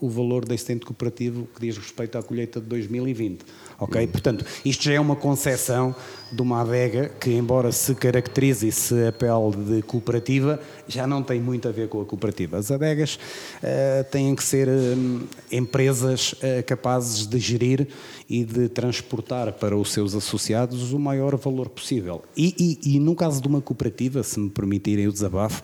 [0.03, 3.45] o valor desse ente cooperativo que diz respeito à colheita de 2020.
[3.79, 4.05] Ok?
[4.07, 5.95] Portanto, isto já é uma concepção
[6.29, 11.39] de uma adega que, embora se caracterize e se apele de cooperativa, já não tem
[11.39, 12.57] muito a ver com a cooperativa.
[12.57, 17.87] As adegas uh, têm que ser um, empresas uh, capazes de gerir
[18.29, 22.23] e de transportar para os seus associados o maior valor possível.
[22.35, 25.63] E, e, e no caso de uma cooperativa, se me permitirem o desabafo,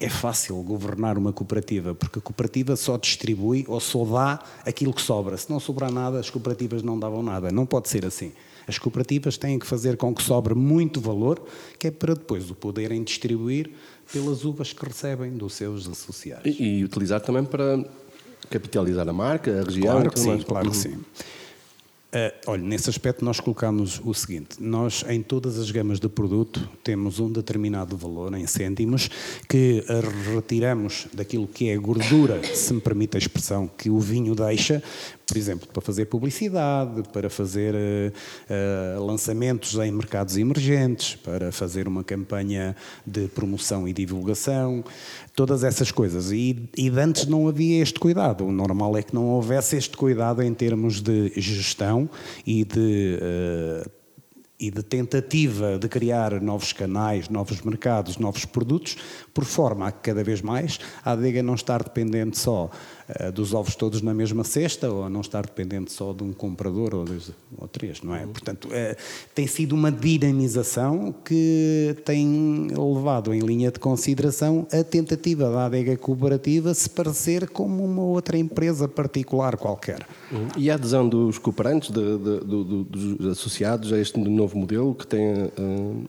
[0.00, 5.02] é fácil governar uma cooperativa, porque a cooperativa só distribui ou só dá aquilo que
[5.02, 5.36] sobra.
[5.36, 7.50] Se não sobrar nada, as cooperativas não davam nada.
[7.50, 8.32] Não pode ser assim.
[8.66, 11.42] As cooperativas têm que fazer com que sobre muito valor,
[11.78, 13.70] que é para depois o poderem distribuir
[14.12, 16.44] pelas uvas que recebem dos seus associados.
[16.44, 17.84] E, e utilizar também para
[18.50, 19.94] capitalizar a marca, a região.
[19.94, 20.98] Claro que sim, claro que sim.
[22.08, 26.66] Uh, olha, nesse aspecto nós colocamos o seguinte: nós em todas as gamas de produto
[26.82, 29.10] temos um determinado valor em cêntimos
[29.46, 29.84] que
[30.34, 34.82] retiramos daquilo que é gordura, se me permite a expressão, que o vinho deixa,
[35.28, 41.86] por exemplo, para fazer publicidade, para fazer uh, uh, lançamentos em mercados emergentes, para fazer
[41.86, 42.74] uma campanha
[43.06, 44.82] de promoção e divulgação,
[45.36, 46.32] todas essas coisas.
[46.32, 48.46] E, e antes não havia este cuidado.
[48.46, 52.08] O normal é que não houvesse este cuidado em termos de gestão
[52.46, 53.18] e de.
[53.20, 53.98] Uh,
[54.60, 58.96] e de tentativa de criar novos canais, novos mercados, novos produtos,
[59.38, 62.68] por forma a que cada vez mais a adega não estar dependente só
[63.08, 66.32] uh, dos ovos todos na mesma cesta ou a não estar dependente só de um
[66.32, 68.24] comprador ou, dois, ou três, não é?
[68.24, 68.32] Uhum.
[68.32, 68.96] Portanto, uh,
[69.36, 75.96] tem sido uma dinamização que tem levado em linha de consideração a tentativa da adega
[75.96, 80.04] cooperativa se parecer como uma outra empresa particular qualquer.
[80.32, 80.48] Uhum.
[80.56, 85.06] E a adesão dos cooperantes, de, de, de, dos associados a este novo modelo que
[85.06, 86.08] tem uh,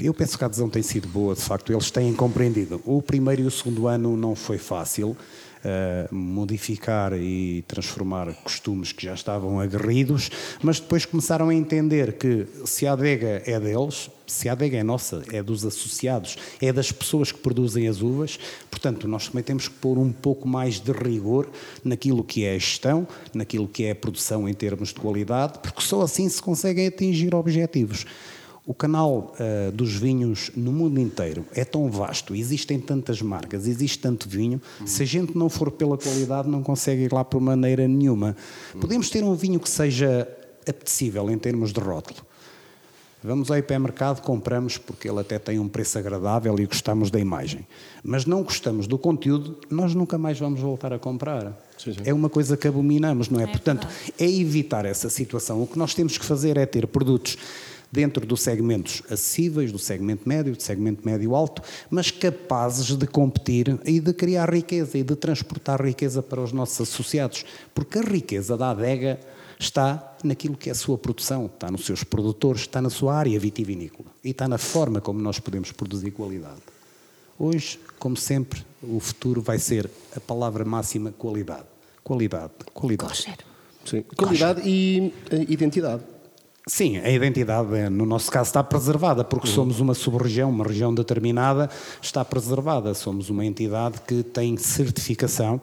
[0.00, 2.80] eu penso que a adesão tem sido boa, de facto, eles têm compreendido.
[2.84, 5.16] O primeiro e o segundo ano não foi fácil.
[5.58, 10.30] Uh, modificar e transformar costumes que já estavam aguerridos,
[10.62, 14.84] mas depois começaram a entender que se a adega é deles, se a adega é
[14.84, 18.38] nossa, é dos associados, é das pessoas que produzem as uvas,
[18.70, 21.48] portanto, nós também temos que pôr um pouco mais de rigor
[21.82, 25.82] naquilo que é a gestão, naquilo que é a produção em termos de qualidade, porque
[25.82, 28.06] só assim se conseguem atingir objetivos.
[28.68, 33.98] O canal uh, dos vinhos no mundo inteiro é tão vasto, existem tantas marcas, existe
[33.98, 34.86] tanto vinho, uhum.
[34.86, 38.36] se a gente não for pela qualidade, não consegue ir lá por maneira nenhuma.
[38.74, 38.80] Uhum.
[38.80, 40.28] Podemos ter um vinho que seja
[40.68, 42.20] apetecível em termos de rótulo.
[43.24, 47.66] Vamos ao hipermercado, compramos porque ele até tem um preço agradável e gostamos da imagem.
[48.04, 51.58] Mas não gostamos do conteúdo, nós nunca mais vamos voltar a comprar.
[51.78, 52.00] Sim, sim.
[52.04, 53.44] É uma coisa que abominamos, não é?
[53.44, 54.12] é Portanto, verdade.
[54.18, 55.62] é evitar essa situação.
[55.62, 57.38] O que nós temos que fazer é ter produtos
[57.90, 64.00] dentro dos segmentos acessíveis, do segmento médio, do segmento médio-alto, mas capazes de competir e
[64.00, 67.44] de criar riqueza e de transportar riqueza para os nossos associados.
[67.74, 69.18] Porque a riqueza da adega
[69.58, 73.38] está naquilo que é a sua produção, está nos seus produtores, está na sua área
[73.40, 76.60] vitivinícola e está na forma como nós podemos produzir qualidade.
[77.38, 81.66] Hoje, como sempre, o futuro vai ser a palavra máxima qualidade.
[82.02, 83.36] Qualidade, qualidade.
[83.84, 84.02] Sim.
[84.16, 85.12] Qualidade e
[85.48, 86.02] identidade.
[86.68, 89.54] Sim, a identidade, eh, no nosso caso, está preservada, porque uhum.
[89.54, 92.92] somos uma sub-região, uma região determinada, está preservada.
[92.92, 95.60] Somos uma entidade que tem certificação.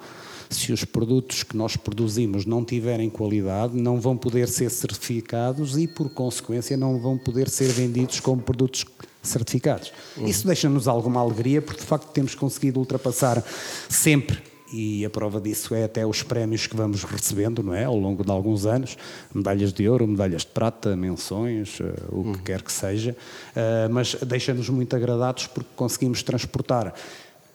[0.50, 5.88] Se os produtos que nós produzimos não tiverem qualidade, não vão poder ser certificados e,
[5.88, 8.84] por consequência, não vão poder ser vendidos como produtos
[9.22, 9.94] certificados.
[10.18, 10.26] Uhum.
[10.26, 13.44] Isso deixa-nos alguma alegria, porque de facto temos conseguido ultrapassar
[13.88, 17.86] sempre e a prova disso é até os prémios que vamos recebendo, não é?
[17.86, 18.98] Ao longo de alguns anos,
[19.34, 22.44] medalhas de ouro, medalhas de prata, menções, uh, o que hum.
[22.44, 23.16] quer que seja,
[23.56, 26.94] uh, mas deixa-nos muito agradados porque conseguimos transportar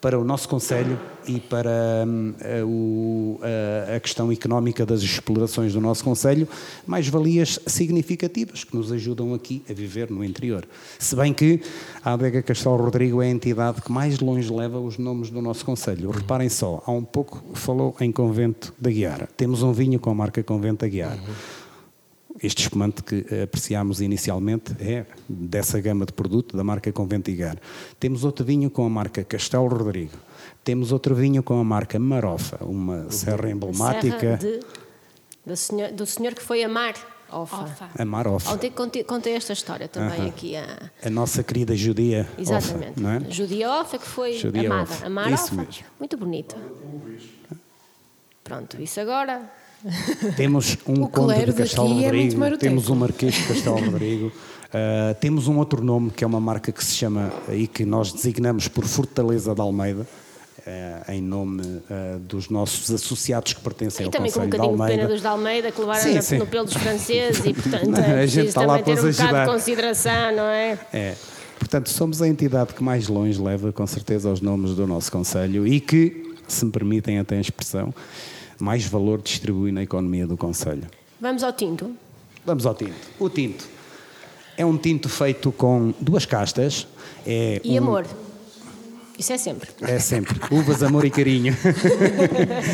[0.01, 5.75] para o nosso Conselho e para um, a, o, a, a, questão económica das explorações
[5.75, 6.49] do nosso Conselho,
[6.87, 10.67] mais valias significativas que nos ajudam aqui a viver no interior.
[10.99, 11.61] Se bem que
[12.03, 15.65] a Adega Castelo Rodrigo é a entidade que mais longe leva os nomes do nosso
[15.65, 16.11] Conselho.
[16.11, 19.29] Reparem só, há um pouco falou em Convento da Guiara.
[19.37, 21.17] Temos um vinho com a marca Convento da Guiara.
[21.17, 21.60] Uhum
[22.43, 27.59] este espumante que apreciámos inicialmente é dessa gama de produto da marca Conventigar.
[27.99, 30.17] Temos outro vinho com a marca Castelo Rodrigo.
[30.65, 33.11] Temos outro vinho com a marca Marofa, uma uhum.
[33.11, 34.39] serra emblemática.
[34.39, 34.61] Serra de,
[35.45, 36.95] do, senhor, do senhor que foi amar.
[37.33, 37.89] Ofa.
[37.97, 38.53] A Marofa.
[38.53, 40.57] Ontem contei, contei esta história também aqui.
[40.57, 40.91] A...
[41.05, 42.91] a nossa querida judia Exatamente.
[42.91, 43.31] Ofa, não é?
[43.31, 44.91] Judia Ofa que foi judia amada.
[44.91, 45.07] Ofa.
[45.07, 45.67] A Marofa,
[45.99, 46.57] muito bonita.
[48.43, 49.49] Pronto, isso agora
[50.37, 55.15] temos um conde de Castelo é Rodrigo, é temos um marquês de Castelo Rodrigo, uh,
[55.21, 58.69] temos um outro nome que é uma marca que se chama e que nós designamos
[58.69, 60.07] por Fortaleza de Almeida.
[60.61, 64.69] Uh, em nome uh, dos nossos associados que pertencem e ao Conselho de Almeida.
[64.69, 66.39] E também com um bocadinho de pena dos de Almeida que levaram sim, sim.
[66.39, 69.11] no pelo dos franceses e portanto não, é a gente está lá para ter um
[69.11, 70.79] bocado de consideração, não é?
[70.93, 71.15] É.
[71.61, 75.67] Portanto, somos a entidade que mais longe leva com certeza os nomes do nosso Conselho
[75.67, 77.95] e que, se me permitem até a expressão,
[78.61, 80.87] mais valor distribui na economia do Conselho.
[81.21, 81.95] Vamos ao tinto?
[82.45, 82.95] Vamos ao tinto.
[83.19, 83.69] O tinto
[84.57, 86.87] é um tinto feito com duas castas.
[87.27, 87.79] É e um...
[87.79, 88.07] amor.
[89.19, 89.69] Isso é sempre.
[89.83, 90.41] É sempre.
[90.51, 91.55] Uvas, amor e carinho.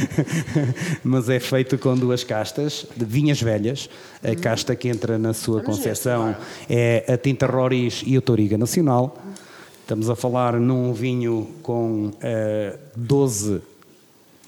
[1.02, 3.90] Mas é feito com duas castas de vinhas velhas.
[4.22, 4.36] A uhum.
[4.36, 6.36] casta que entra na sua Vamos concepção
[6.70, 9.16] é a tinta Roriz e a Toriga Nacional.
[9.80, 13.60] Estamos a falar num vinho com uh, eh, 12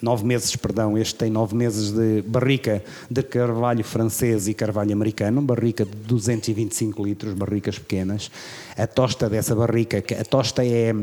[0.00, 5.42] nove meses, perdão, este tem nove meses de barrica de carvalho francês e carvalho americano,
[5.42, 8.30] barrica de 225 litros, barricas pequenas.
[8.76, 10.94] A tosta dessa barrica, a tosta é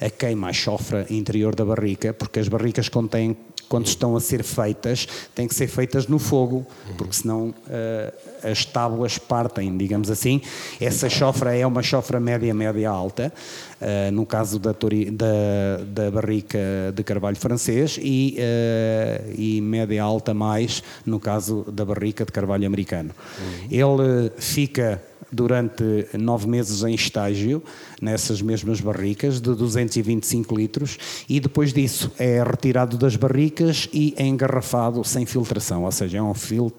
[0.00, 3.36] a queima, a chofra interior da barrica, porque as barricas contêm
[3.74, 6.64] quando estão a ser feitas, têm que ser feitas no fogo,
[6.96, 10.40] porque senão uh, as tábuas partem, digamos assim.
[10.80, 13.32] Essa chofra é uma chofra média, média alta,
[13.80, 16.56] uh, no caso da, da, da, barrica
[16.94, 22.68] de carvalho francês, e, uh, e média alta mais no caso da barrica de carvalho
[22.68, 23.10] americano.
[23.40, 23.66] Uhum.
[23.72, 25.02] Ele fica
[25.34, 27.62] durante nove meses em estágio,
[28.00, 34.24] nessas mesmas barricas, de 225 litros, e depois disso é retirado das barricas e é
[34.24, 36.32] engarrafado sem filtração, ou seja, é um,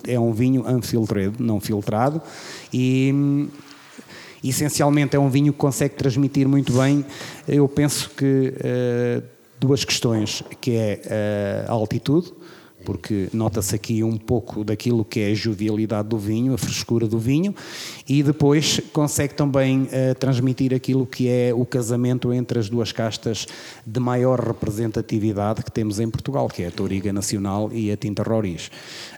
[0.07, 2.21] é um vinho unfiltrado, não filtrado,
[2.73, 3.13] e
[4.43, 7.05] essencialmente é um vinho que consegue transmitir muito bem,
[7.47, 9.23] eu penso que uh,
[9.59, 11.01] duas questões, que é
[11.67, 12.31] uh, a altitude,
[12.85, 17.17] porque nota-se aqui um pouco daquilo que é a jovialidade do vinho, a frescura do
[17.17, 17.53] vinho,
[18.07, 23.47] e depois consegue também uh, transmitir aquilo que é o casamento entre as duas castas
[23.85, 28.21] de maior representatividade que temos em Portugal, que é a Toriga Nacional e a Tinta
[28.21, 28.69] Roriz.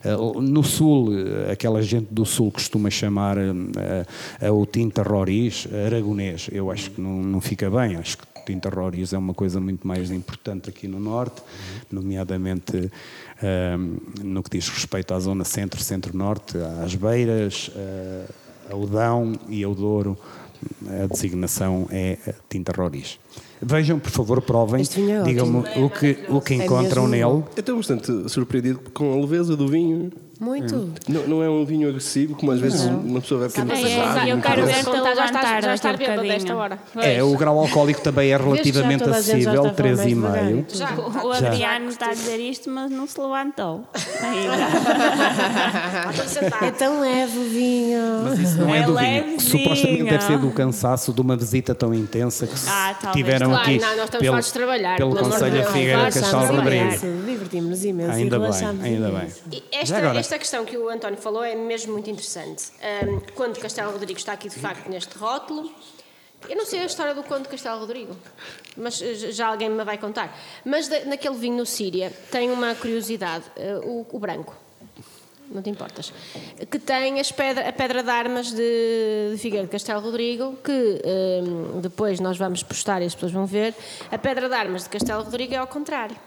[0.03, 6.49] Uh, no Sul, uh, aquela gente do Sul costuma chamar o Tinta Roriz aragonês.
[6.51, 9.86] Eu acho que não, não fica bem, acho que Tinta Roriz é uma coisa muito
[9.86, 11.41] mais importante aqui no Norte,
[11.91, 12.89] nomeadamente
[14.24, 18.34] no que diz respeito à zona centro, centro-norte, às beiras, uh,
[18.72, 20.18] ao Dão e ao Douro,
[20.88, 22.18] a designação é
[22.50, 23.20] tinta roriz.
[23.62, 27.24] Vejam, por favor, provem, é digam-me o que, o que é encontram é nele.
[27.24, 30.12] Eu estou bastante surpreendido com a leveza do vinho.
[30.40, 30.76] Muito.
[30.76, 30.94] Hum.
[31.08, 33.00] Não, não, é um vinho agressivo, como às vezes não.
[33.00, 36.22] uma pessoa vai pequeno é, é, Eu quero ver contar já estar, já estar bêbado
[36.22, 36.80] desta hora.
[36.98, 41.24] É, o grau alcoólico também é relativamente acessível, 3,5.
[41.24, 43.88] O Adriano está a dizer isto, mas não se levantou.
[46.62, 48.00] é tão leve o vinho.
[48.24, 49.40] Mas isso não é, é do vinho.
[49.40, 53.80] Supostamente deve ser do cansaço de uma visita tão intensa que ah, tiveram claro, aqui
[53.80, 57.02] não, nós estamos pelo, trabalhar, pelo Conselho de Figueira Castelo Rodrigues.
[57.02, 58.12] Divertimos-nos imenso.
[58.12, 58.50] Ainda bem,
[58.84, 59.62] ainda bem.
[59.72, 59.96] Esta,
[60.28, 62.65] esta questão que o António falou é mesmo muito interessante.
[63.07, 65.71] Um, Conde Castelo Rodrigo está aqui de facto neste rótulo.
[66.49, 68.13] Eu não sei a história do Conde Castelo Rodrigo,
[68.75, 70.38] mas já alguém me vai contar.
[70.65, 74.53] Mas de, naquele vinho no Síria tem uma curiosidade: uh, o, o, branco.
[75.49, 76.11] Não te importas.
[76.69, 81.01] Que tem pedra, a pedra de armas de, de Figueiredo de Castelo Rodrigo, que
[81.41, 83.73] um, depois nós vamos postar e as pessoas vão ver.
[84.11, 86.17] A pedra de armas de Castelo Rodrigo é ao contrário.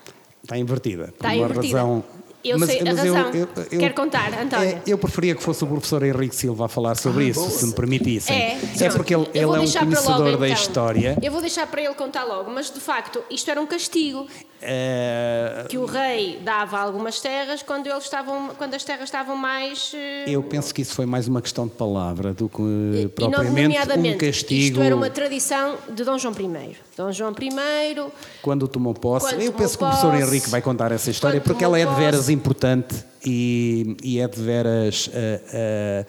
[0.43, 1.05] Está invertida.
[1.05, 1.79] Está por uma invertida.
[1.79, 3.31] razão eu mas, sei a razão.
[3.33, 4.69] Eu, eu, Quero contar, António.
[4.69, 7.51] É, eu preferia que fosse o professor Henrique Silva a falar sobre ah, isso, boa.
[7.51, 8.35] se me permitissem.
[8.37, 10.63] É, é porque ele, ele é um conhecedor logo, da então.
[10.63, 11.19] história.
[11.23, 14.27] Eu vou deixar para ele contar logo, mas de facto isto era um castigo.
[14.61, 19.93] Uh, que o rei dava algumas terras quando, eles estavam, quando as terras estavam mais.
[19.95, 20.29] Uh...
[20.29, 24.15] Eu penso que isso foi mais uma questão de palavra do que e, propriamente e
[24.15, 24.63] um castigo.
[24.63, 26.77] Isto era uma tradição de Dom João I.
[26.97, 28.13] Dom João I.
[28.43, 29.29] Quando tomou posse.
[29.29, 31.79] Quando eu tomou penso posse, que o professor Henrique vai contar essa história porque ela
[31.79, 35.09] é de veras importante e, e é de veras.
[35.09, 36.07] Uh,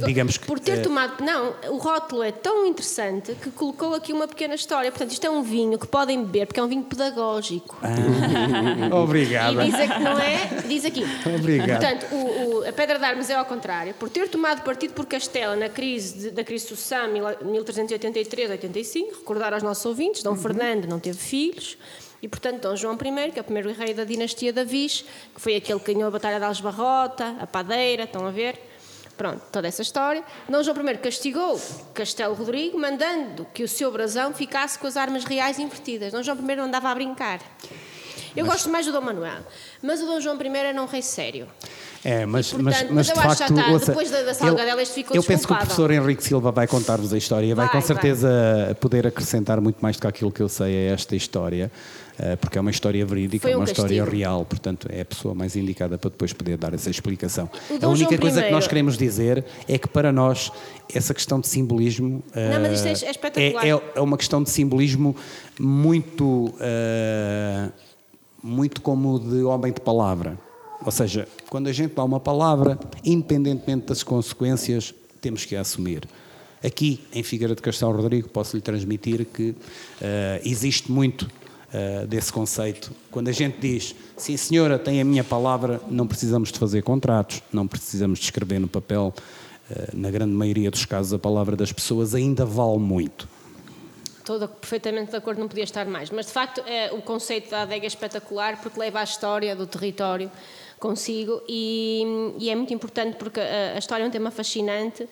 [0.00, 0.46] uh, digamos que.
[0.46, 1.24] Por ter uh, tomado.
[1.24, 4.90] Não, o rótulo é tão interessante que colocou aqui uma pequena história.
[4.90, 7.76] Portanto, isto é um vinho que podem beber porque é um vinho pedagógico.
[7.82, 9.62] Ah, obrigado.
[9.62, 10.62] E diz aqui, não é?
[10.68, 11.04] Diz aqui.
[11.34, 11.80] Obrigado.
[11.80, 13.94] Portanto, o, o, a Pedra de Armas é ao contrário.
[13.94, 19.52] Por ter tomado partido por Castela na crise de, da crise de sucessão 1383-85, recordar
[19.52, 20.36] aos nossos ouvintes, Dom uhum.
[20.36, 21.76] Fernando não teve filhos.
[22.24, 25.04] E, portanto, Dom João I, que é o primeiro rei da dinastia da Viz,
[25.34, 28.58] que foi aquele que ganhou a Batalha de Algebarrota, a Padeira, estão a ver?
[29.14, 30.24] Pronto, toda essa história.
[30.48, 31.60] Dom João I castigou
[31.92, 36.14] Castelo Rodrigo, mandando que o seu brasão ficasse com as armas reais invertidas.
[36.14, 37.40] Dom João I andava a brincar.
[38.34, 38.54] Eu mas...
[38.54, 39.42] gosto mais do Dom Manuel,
[39.82, 41.46] mas o Dom João I era um rei sério.
[42.02, 45.16] É, mas, portanto, mas, mas, de facto, está, ouça, depois da, da salgadela, este ficou
[45.16, 48.28] Eu penso que o professor Henrique Silva vai contar-vos a história, vai, vai com certeza
[48.66, 48.74] vai.
[48.74, 51.70] poder acrescentar muito mais do que aquilo que eu sei a esta história.
[52.16, 53.86] Eh, porque é uma história verídica, um uma castigo.
[53.86, 57.50] história real, portanto é a pessoa mais indicada para depois poder dar essa explicação.
[57.82, 60.52] A única coisa que nós queremos dizer é que para nós
[60.92, 63.66] essa questão de simbolismo Não, mas isto é, é espetacular.
[63.66, 65.16] É, é, uma questão de simbolismo
[65.58, 67.72] muito, uh,
[68.40, 70.38] muito como de homem de palavra.
[70.84, 76.06] Ou seja, quando a gente dá uma palavra, independentemente das consequências, temos que a assumir.
[76.64, 79.56] Aqui, em Figueira de Castelo Rodrigo, posso lhe transmitir que uh,
[80.44, 81.28] existe muito
[81.74, 82.92] uh, desse conceito.
[83.10, 87.42] Quando a gente diz, sim senhora, tem a minha palavra, não precisamos de fazer contratos,
[87.52, 89.12] não precisamos de escrever no papel.
[89.70, 93.28] Uh, na grande maioria dos casos, a palavra das pessoas ainda vale muito.
[94.18, 96.10] Estou perfeitamente de acordo, não podia estar mais.
[96.10, 99.66] Mas, de facto, é, o conceito da adega é espetacular porque leva a história do
[99.66, 100.30] território
[100.78, 105.08] consigo e, e é muito importante porque a, a história é um tema fascinante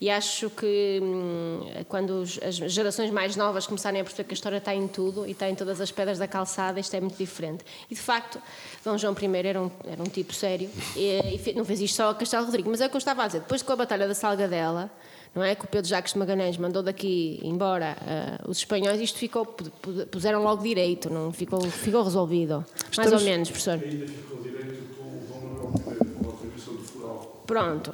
[0.00, 4.58] e acho que hum, quando as gerações mais novas começarem a perceber que a história
[4.58, 7.64] está em tudo e está em todas as pedras da calçada, isto é muito diferente.
[7.90, 8.40] E de facto,
[8.84, 12.10] Dom João I era um, era um tipo sério e, e não fez isto só
[12.10, 13.40] a Castelo Rodrigo, mas é o que eu estava a dizer.
[13.40, 14.90] Depois com a Batalha da Salgadela,
[15.34, 15.54] não é?
[15.54, 17.96] Que o Pedro Jacques de Magalhães mandou daqui embora
[18.46, 19.44] uh, os espanhóis, isto ficou,
[20.10, 22.64] puseram logo direito, não ficou, ficou resolvido.
[22.90, 23.74] Estamos, mais ou menos, professor.
[23.82, 25.72] Ainda ficou direito com o Dom Manuel
[26.22, 27.33] com a atribuição do Floral.
[27.46, 27.92] Pronto.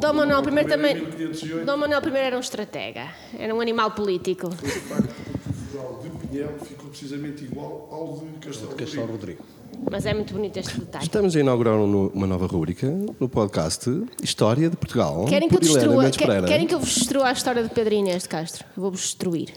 [0.00, 0.96] Dom Manuel I também.
[1.64, 3.08] Dom Manuel I era um estratega,
[3.38, 4.46] era um animal político.
[4.46, 9.44] O facto de Pinhel ficou precisamente igual ao de Castelo, Castelo Rodrigo.
[9.90, 11.04] Mas é muito bonito este detalhe.
[11.04, 12.86] Estamos a inaugurar uma nova rubrica
[13.18, 13.90] no podcast
[14.22, 15.26] História de Portugal.
[15.26, 16.10] Querem que, eu destrua,
[16.46, 18.64] querem que eu vos destrua a história de Pedro Inês de Castro?
[18.76, 19.52] Vou-vos destruir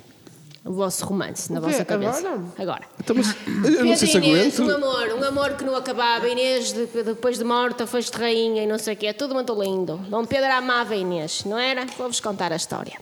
[0.66, 2.28] o vosso romance na vossa cabeça.
[2.28, 2.44] Agora?
[2.58, 2.84] Agora.
[3.00, 3.36] Então, mas,
[3.78, 6.28] eu não sei se Inês, um amor, um amor que não acabava.
[6.28, 9.14] Inês, depois de morta, foste rainha e não sei o quê.
[9.14, 9.98] Tudo muito lindo.
[10.10, 11.86] Dom Pedro amava Inês, não era?
[11.98, 13.00] Vou-vos contar a história.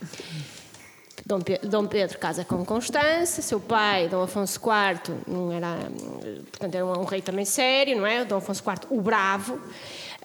[1.26, 5.78] Dom Pedro, Dom Pedro casa com Constança, seu pai, Dom Afonso IV, não era,
[6.52, 8.26] portanto, era um rei também sério, não é?
[8.26, 9.58] Dom Afonso IV, o bravo.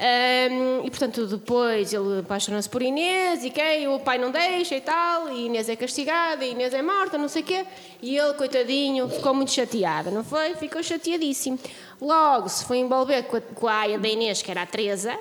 [0.01, 3.88] Um, e portanto, depois ele apaixona-se por Inês e quem?
[3.88, 7.26] O pai não deixa e tal, e Inês é castigada, e Inês é morta, não
[7.26, 7.66] sei o quê.
[8.01, 10.55] E ele, coitadinho, ficou muito chateado, não foi?
[10.55, 11.59] Ficou chateadíssimo.
[12.01, 15.18] Logo se foi envolver com a, com a aia da Inês, que era a Teresa,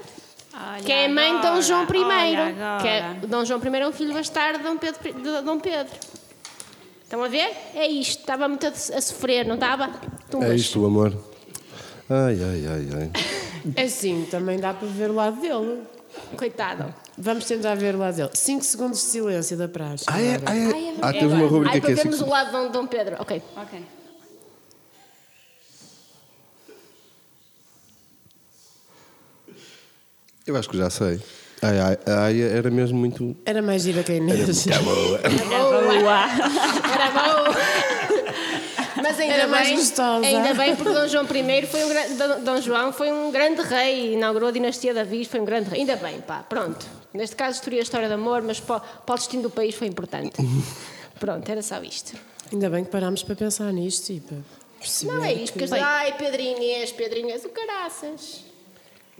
[0.54, 2.82] Olha que é a mãe de Dom João I.
[2.82, 5.22] Que é, Dom João I é um filho bastardo de Dom Pedro.
[5.22, 5.94] De Dom Pedro.
[7.04, 7.52] Estão a ver?
[7.74, 8.20] É isto.
[8.20, 9.90] Estava muito a, a sofrer, não estava?
[10.30, 10.52] Tumbas.
[10.52, 11.16] É isto, o amor.
[12.10, 13.47] Ai, ai, ai, ai.
[13.76, 15.82] É sim, também dá para ver o lado dele.
[16.36, 16.94] Coitado.
[17.18, 18.30] Vamos tentar ver o lado dele.
[18.34, 20.06] 5 segundos de silêncio da praxe.
[20.08, 20.96] Ah, é, ah, é.
[21.02, 23.18] ah, temos uma rubrica que é Vemos o lado de Dom Pedro.
[23.20, 23.42] Ok.
[23.56, 23.84] Ok.
[30.46, 31.20] Eu acho que já sei.
[31.62, 33.36] A Aya era mesmo muito.
[33.46, 34.68] Era mais gira que a Inês.
[34.68, 35.20] Era boa.
[35.24, 35.62] Era
[36.02, 36.26] boa.
[36.94, 37.56] Era boa.
[39.18, 40.26] Mas ainda Era bem, gostosa.
[40.26, 44.50] ainda bem porque Dom João I foi um Dom João foi um grande rei, inaugurou
[44.50, 45.80] a dinastia da Viz, foi um grande rei.
[45.80, 46.86] Ainda bem, pá, pronto.
[47.14, 49.88] Neste caso destruiu a história de amor, mas para, para o destino do país foi
[49.88, 50.36] importante.
[51.20, 52.16] Pronto, era só isto.
[52.52, 54.38] Ainda bem que parámos para pensar nisto e para
[54.80, 55.14] perceber.
[55.14, 55.74] Não é isto, que...
[55.74, 58.47] ai, Pedro Inês, Pedro Inês, o caraças.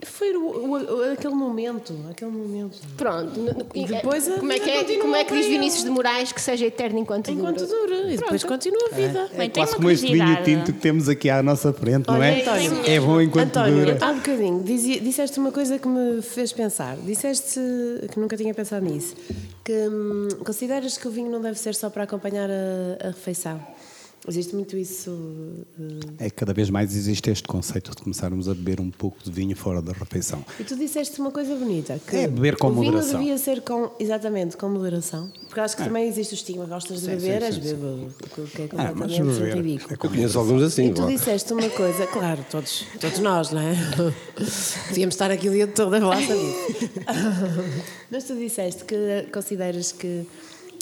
[0.04, 2.78] Foi o, o, aquele momento, aquele momento.
[2.96, 3.32] Pronto.
[3.74, 6.66] E depois como é que, é, como é que diz Vinícius de Moraes que seja
[6.66, 7.96] eterno enquanto, enquanto dura?
[7.96, 8.12] dura.
[8.12, 8.62] E depois Pronto.
[8.62, 9.30] continua a vida.
[9.34, 12.42] É, é quase como este vinho tinto que temos aqui à nossa frente, não é?
[12.42, 13.98] António, é bom enquanto António, dura.
[14.00, 16.96] Há um bocadinho, disseste uma coisa que me fez pensar.
[16.98, 17.58] Disseste,
[18.12, 19.16] que nunca tinha pensado nisso,
[19.64, 23.60] que hum, consideras que o vinho não deve ser só para acompanhar a, a refeição?
[24.28, 25.10] Existe muito isso.
[26.18, 29.30] Eh, é cada vez mais existe este conceito de começarmos a beber um pouco de
[29.30, 30.44] vinho fora da refeição.
[30.60, 31.98] E tu disseste uma coisa bonita.
[32.06, 33.14] Que é beber com o moderação.
[33.14, 35.32] O vinho devia ser com, exatamente, com moderação.
[35.46, 35.86] Porque acho que é.
[35.86, 36.66] também existe o estigma.
[36.66, 38.14] Gostas de sim, beber, és bêbado.
[38.54, 39.90] Que é completamente ah, ridículo.
[39.90, 40.90] É Eu conheço alguns assim.
[40.90, 43.74] E tu disseste uma coisa, claro, todos, todos nós, não é?
[44.88, 46.20] Podíamos estar aqui o dia todo a falar.
[48.10, 50.26] Mas tu disseste que consideras que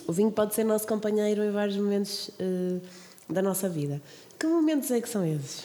[0.09, 2.29] o vinho pode ser nosso companheiro em vários momentos.
[2.41, 4.01] Uh, da nossa vida.
[4.39, 5.65] Que momentos é que são esses?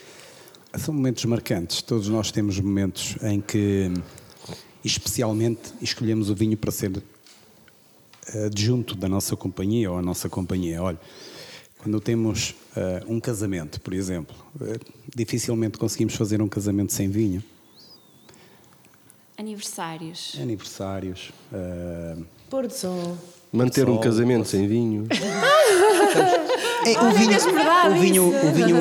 [0.77, 1.81] São momentos marcantes.
[1.81, 3.91] Todos nós temos momentos em que,
[4.83, 6.91] especialmente, escolhemos o vinho para ser
[8.33, 10.81] eh, adjunto da nossa companhia ou a nossa companhia.
[10.81, 10.99] Olha,
[11.77, 14.79] quando temos uh, um casamento, por exemplo, uh,
[15.15, 17.43] dificilmente conseguimos fazer um casamento sem vinho.
[19.35, 20.37] Aniversários.
[20.39, 21.31] Aniversários.
[21.51, 23.17] Uh, Pôr do sol.
[23.51, 25.07] Manter sol, um casamento sem vinho.
[26.83, 28.77] É, o vinho, o vinho, o vinho,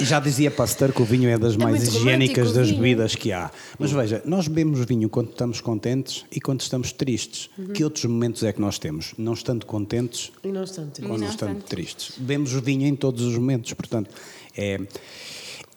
[0.00, 3.48] já dizia Pasteur que o vinho é das é mais higiênicas das bebidas que há.
[3.78, 7.48] Mas veja, nós bebemos vinho quando estamos contentes e quando estamos tristes.
[7.56, 7.68] Uhum.
[7.68, 9.14] Que outros momentos é que nós temos?
[9.16, 11.10] Não estando contentes e não estando tristes.
[11.10, 12.18] Ou não estando tristes.
[12.18, 14.10] Bebemos o vinho em todos os momentos, portanto,
[14.56, 14.80] é,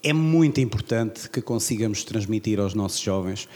[0.01, 3.47] é muito importante que consigamos transmitir aos nossos jovens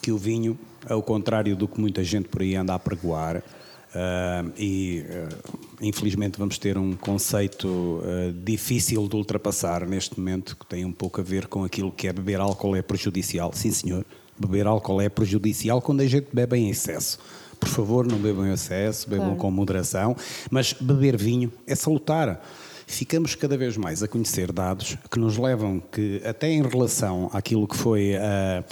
[0.00, 0.58] que o vinho,
[0.88, 3.42] ao contrário do que muita gente por aí anda a pregoar,
[3.90, 10.64] Uh, e uh, infelizmente vamos ter um conceito uh, difícil de ultrapassar neste momento que
[10.64, 13.52] tem um pouco a ver com aquilo que é beber álcool é prejudicial.
[13.52, 14.06] Sim, senhor,
[14.38, 17.18] beber álcool é prejudicial quando a gente bebe em excesso.
[17.58, 19.40] Por favor, não bebam em excesso, bebam claro.
[19.40, 20.16] com moderação,
[20.50, 22.40] mas beber vinho é salutar
[22.86, 27.68] ficamos cada vez mais a conhecer dados que nos levam que, até em relação àquilo
[27.68, 28.64] que foi a,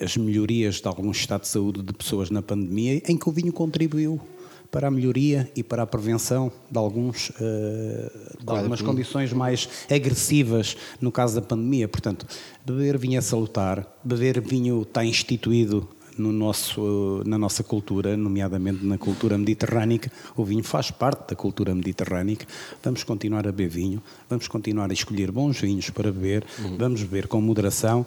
[0.00, 3.52] as melhorias de algum estado de saúde de pessoas na pandemia, em que o vinho
[3.52, 4.20] contribuiu
[4.70, 7.34] para a melhoria e para a prevenção de, alguns, uh,
[8.44, 11.88] de algumas condições mais agressivas no caso da pandemia.
[11.88, 12.26] Portanto,
[12.64, 15.88] beber vinho é salutar, beber vinho está instituído
[16.18, 20.10] no nosso, na nossa cultura, nomeadamente na cultura mediterrânica.
[20.36, 22.46] O vinho faz parte da cultura mediterrânica.
[22.82, 26.76] Vamos continuar a beber vinho, vamos continuar a escolher bons vinhos para beber, uhum.
[26.76, 28.04] vamos beber com moderação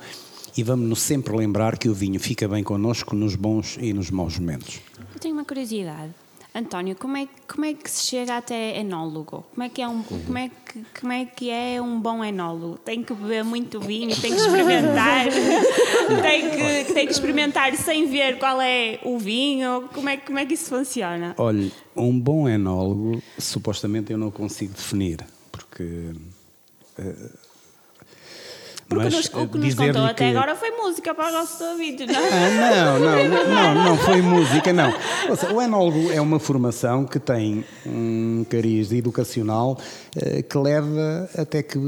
[0.58, 4.38] e vamos-nos sempre lembrar que o vinho fica bem connosco nos bons e nos maus
[4.38, 4.80] momentos.
[5.14, 6.14] Eu tenho uma curiosidade.
[6.54, 9.46] António, como é, como é que se chega até enólogo?
[9.54, 12.78] Como é, que é um, como, é que, como é que é um bom enólogo?
[12.78, 15.28] Tem que beber muito vinho, tem que experimentar,
[16.22, 19.88] tem, que, tem que experimentar sem ver qual é o vinho?
[19.94, 21.34] Como é, como é que isso funciona?
[21.38, 26.12] Olha, um bom enólogo, supostamente eu não consigo definir, porque
[27.00, 27.41] uh,
[28.92, 30.36] porque Mas, nos, o que nos contou até que...
[30.36, 32.30] agora foi música para o nosso ouvido, não é?
[32.30, 34.94] Ah, não, não, não, não foi música, não.
[35.34, 39.78] Seja, o enólogo é uma formação que tem um cariz educacional
[40.14, 41.80] eh, que leva até que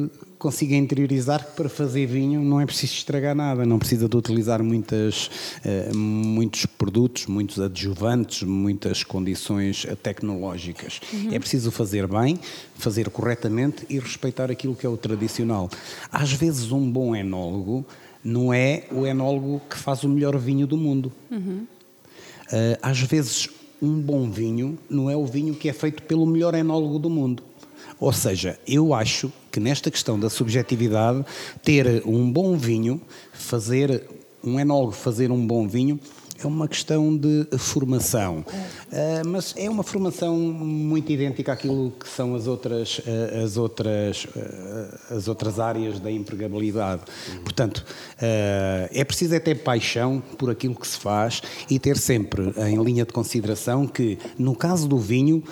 [0.44, 4.62] consiga interiorizar que para fazer vinho não é preciso estragar nada, não precisa de utilizar
[4.62, 5.28] muitas,
[5.64, 11.00] uh, muitos produtos, muitos adjuvantes, muitas condições tecnológicas.
[11.14, 11.34] Uhum.
[11.34, 12.38] É preciso fazer bem,
[12.76, 15.70] fazer corretamente e respeitar aquilo que é o tradicional.
[16.12, 17.86] Às vezes, um bom enólogo
[18.22, 21.10] não é o enólogo que faz o melhor vinho do mundo.
[21.32, 21.66] Uhum.
[22.48, 23.48] Uh, às vezes,
[23.82, 27.42] um bom vinho não é o vinho que é feito pelo melhor enólogo do mundo.
[27.98, 31.24] Ou seja, eu acho que nesta questão da subjetividade,
[31.64, 33.00] ter um bom vinho,
[33.32, 34.04] fazer
[34.44, 36.00] um enólogo fazer um bom vinho,
[36.44, 42.36] é uma questão de formação, uh, mas é uma formação muito idêntica àquilo que são
[42.36, 47.04] as outras, uh, as outras, uh, as outras áreas da empregabilidade.
[47.30, 47.44] Uhum.
[47.44, 47.86] Portanto,
[48.20, 53.06] é preciso é ter paixão por aquilo que se faz e ter sempre em linha
[53.06, 55.44] de consideração que, no caso do vinho,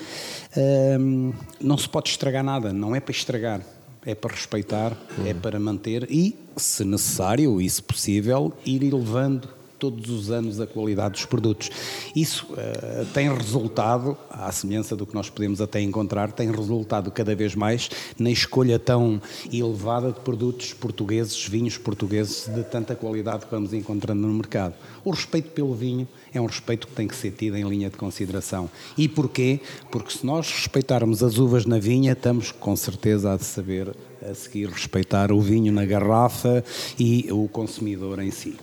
[1.60, 3.62] não se pode estragar nada, não é para estragar
[4.06, 5.28] é para respeitar, uhum.
[5.28, 10.68] é para manter e, se necessário e se possível, ir elevando todos os anos a
[10.68, 11.72] qualidade dos produtos.
[12.16, 17.36] Isso uh, tem resultado, à semelhança do que nós podemos até encontrar, tem resultado cada
[17.36, 19.20] vez mais na escolha tão
[19.52, 24.76] elevada de produtos portugueses, vinhos portugueses de tanta qualidade que vamos encontrando no mercado.
[25.04, 27.98] O respeito pelo vinho é um respeito que tem que ser tido em linha de
[27.98, 28.70] consideração.
[28.96, 29.60] E porquê?
[29.90, 34.70] Porque se nós respeitarmos as uvas na vinha, estamos com certeza a saber a seguir
[34.70, 36.64] respeitar o vinho na garrafa
[37.00, 38.56] e o consumidor em si.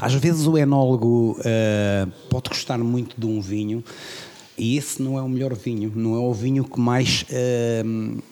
[0.00, 3.82] Às vezes o enólogo uh, pode gostar muito de um vinho
[4.58, 7.24] e esse não é o melhor vinho, não é o vinho que mais.
[7.24, 8.22] Uh,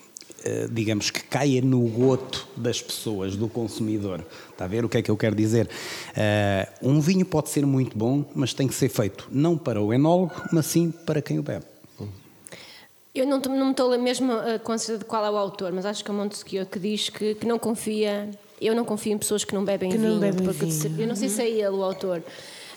[0.70, 4.22] digamos que caia no goto das pessoas, do consumidor.
[4.50, 5.66] Está a ver o que é que eu quero dizer?
[6.10, 9.92] Uh, um vinho pode ser muito bom, mas tem que ser feito não para o
[9.92, 11.64] enólogo, mas sim para quem o bebe.
[13.14, 16.04] Eu não, não me estou mesmo a consciência de qual é o autor, mas acho
[16.04, 18.28] que é Montesquieu que diz que, que não confia.
[18.60, 20.12] Eu não confio em pessoas que não bebem Que vinho.
[20.12, 21.00] não bebem porque vinho.
[21.00, 22.22] eu não sei se é ele o autor.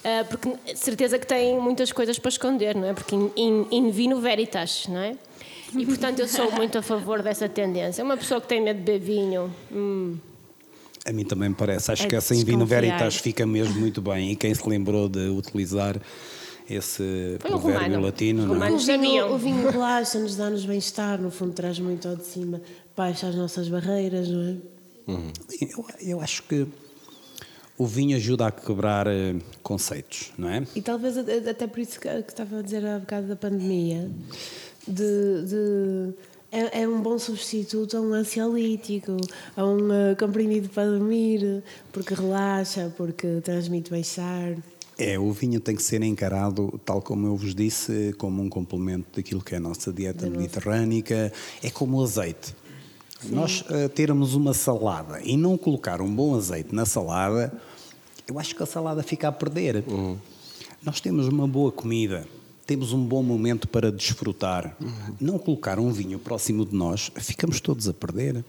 [0.03, 2.93] Ah, porque de certeza que tem muitas coisas para esconder, não é?
[2.93, 5.15] Porque in, in, in vino veritas, não é?
[5.77, 8.03] E portanto eu sou muito a favor dessa tendência.
[8.03, 10.17] Uma pessoa que tem medo de beber vinho, hum,
[11.05, 11.91] A mim também me parece.
[11.91, 14.31] Acho É que essa em vino veritas fica mesmo muito bem.
[14.31, 15.95] E quem se lembrou de utilizar
[16.69, 18.01] esse Foi provérbio romano.
[18.05, 18.71] latino, não é?
[18.71, 22.61] O vinho, o vinho relaxa-nos, dá-nos bem-estar, no fundo traz muito ao de cima,
[22.95, 24.55] baixa as nossas barreiras, não é?
[25.07, 26.67] Eu, eu acho que
[27.77, 30.63] o vinho ajuda a quebrar eh, conceitos, não é?
[30.75, 34.09] E talvez até por isso que, que estava a dizer há bocado da pandemia,
[34.87, 36.13] de, de-
[36.51, 39.15] é, é um bom substituto a um ansiolítico,
[39.55, 44.57] a um eh, comprimido para dormir, porque relaxa, porque transmite bem-estar.
[44.97, 49.07] É, o vinho tem que ser encarado, tal como eu vos disse, como um complemento
[49.17, 51.31] daquilo que é a nossa dieta mediterrânica.
[51.61, 52.55] É como o azeite.
[53.25, 57.51] Nós eh, termos uma salada e não colocar um bom azeite na salada,
[58.27, 59.83] eu acho que a salada fica a perder.
[60.83, 62.27] Nós temos uma boa comida,
[62.65, 64.75] temos um bom momento para desfrutar.
[65.19, 68.43] Não colocar um vinho próximo de nós, ficamos todos a perder.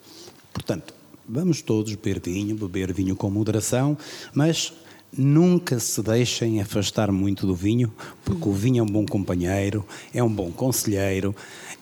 [0.52, 0.92] Portanto,
[1.26, 3.96] vamos todos beber vinho, beber vinho com moderação,
[4.34, 4.72] mas
[5.16, 7.92] nunca se deixem afastar muito do vinho,
[8.24, 11.34] porque o vinho é um bom companheiro, é um bom conselheiro,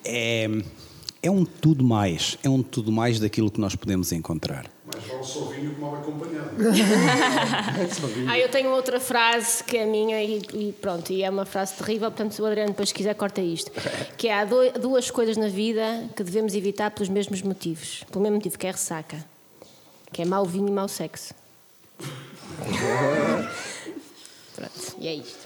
[0.05, 0.49] é,
[1.27, 4.67] é um tudo mais, é um tudo mais daquilo que nós podemos encontrar.
[4.93, 6.51] Mais vale só vinho que mal acompanhado.
[8.29, 11.75] Ah, eu tenho outra frase que é minha e, e pronto, e é uma frase
[11.75, 13.71] terrível, portanto, se o Adriano depois quiser, corta isto.
[14.17, 18.05] Que é, há do- duas coisas na vida que devemos evitar pelos mesmos motivos.
[18.11, 19.25] Pelo mesmo motivo, que é a ressaca.
[20.13, 21.35] Que é mau vinho e mau sexo.
[24.55, 25.46] pronto, e é isto.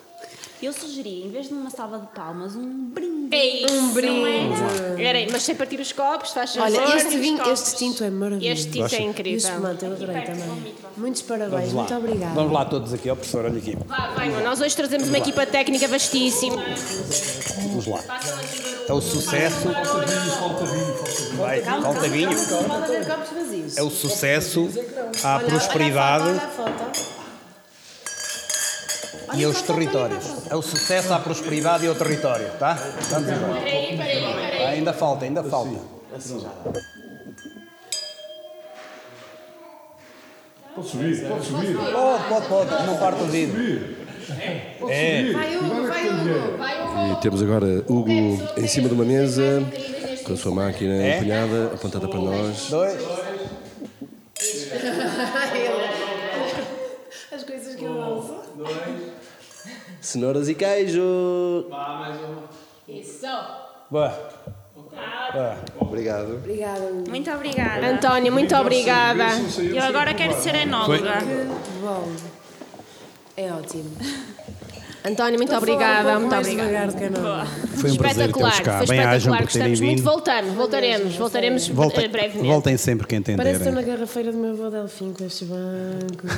[0.63, 3.35] Eu sugeria, em vez de uma salva de palmas, um brinde.
[3.35, 5.03] Ei, um brinde.
[5.03, 6.79] Era aí, mas sem partir os copos, faz favor.
[6.83, 7.53] Olha, este, vinho, copos.
[7.63, 8.53] este tinto é maravilhoso.
[8.61, 9.39] Este tinto é E incrível.
[9.39, 10.75] espumante eu adorei também.
[10.99, 12.35] Muitos parabéns, muito obrigada.
[12.35, 13.75] Vamos lá todos aqui, ó professor, olha aqui.
[13.87, 16.63] Vá, venham, nós hoje trazemos uma equipa técnica vastíssima.
[17.63, 18.01] Vamos lá.
[18.87, 19.69] É o sucesso.
[21.39, 22.29] Vai, falta vinho.
[22.29, 23.77] Pode haver copos vazios.
[23.79, 24.69] É o sucesso,
[25.25, 27.20] a Olha, prosperidade Olha a foto, olha a foto.
[29.35, 30.25] E aos territórios.
[30.51, 32.75] É o sucesso, a prosperidade e ao território, tá?
[33.11, 33.61] Vamos embora.
[33.61, 34.67] Peraí, peraí, peraí.
[34.67, 35.79] Ainda falta, ainda falta.
[40.75, 41.77] Pode subir, pode subir.
[41.77, 44.01] Pode, pode, pode, não parte o vidro.
[44.89, 47.13] É, Vai, Hugo, vai, Hugo.
[47.19, 48.11] E temos agora Hugo
[48.57, 49.61] em cima de uma mesa,
[50.25, 51.19] com a sua máquina É?
[51.19, 52.69] empenhada, apontada para nós.
[52.71, 52.97] dois.
[57.33, 58.41] As coisas que eu ouço.
[60.11, 61.67] Cenouras e queijo.
[62.89, 63.27] Isso.
[63.89, 64.13] Boa.
[65.79, 66.35] Obrigado.
[66.35, 66.91] Obrigada.
[67.09, 67.87] Muito obrigada.
[67.87, 69.27] António, muito obrigada.
[69.73, 71.19] Eu agora quero ser enóloga.
[71.21, 72.13] Que bom.
[73.37, 73.97] É ótimo.
[75.05, 76.19] António, muito Estou obrigada.
[76.19, 76.93] um Muito obrigada.
[77.77, 78.79] Foi um prazer Espetacular, ter-vos cá.
[78.79, 79.43] foi Bem-ajam espetacular.
[79.43, 79.97] por terem Gostamos muito.
[79.97, 80.03] vindo.
[80.05, 82.47] Voltamos, voltaremos, voltaremos eh, Voltem, brevemente.
[82.49, 83.87] voltem sempre que Parece que estou na entenderem.
[83.97, 86.31] garrafeira do meu avô Delfim com estes bancos.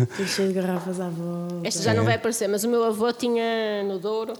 [0.12, 1.56] Estou cheio de garrafas à volta.
[1.68, 4.32] Esta já não vai aparecer, mas o meu avô tinha no Douro,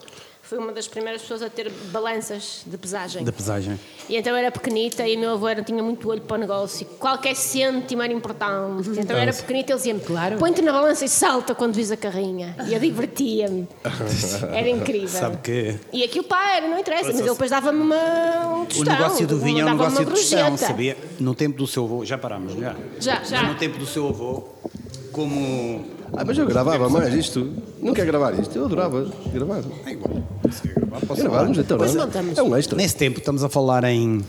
[0.51, 3.23] foi uma das primeiras pessoas a ter balanças de pesagem.
[3.23, 3.79] Da pesagem.
[4.09, 6.85] E então era pequenita e o meu avô era, tinha muito olho para o negócio.
[6.99, 8.91] Qualquer cêntimo era importante.
[8.99, 10.39] Então era pequenita e ele dizia-me: Claro.
[10.39, 12.57] põe-te na balança e salta quando vis a carrinha.
[12.67, 13.69] E eu divertia-me.
[14.53, 15.09] Era incrível.
[15.09, 18.67] Sabe que E aquilo pá, era, não interessa, mas ele depois dava-me uma, um o
[18.67, 18.93] tostão.
[18.93, 20.57] negócio do vinho é um negócio de gorjeta.
[20.57, 20.97] sabia?
[21.21, 22.75] No tempo do seu avô, já parámos, já?
[22.99, 23.43] Já, já.
[23.45, 24.49] No tempo do seu avô,
[25.13, 25.85] como
[26.17, 27.53] Ah, mas eu gravava mais isto.
[27.81, 28.57] Não quer gravar isto?
[28.57, 29.63] Eu adorava gravar.
[29.87, 30.23] É igual.
[30.51, 32.35] Se quer gravar, posso Gravávamos então, não é?
[32.37, 32.77] É um extra.
[32.77, 34.21] Nesse tempo, estamos a falar em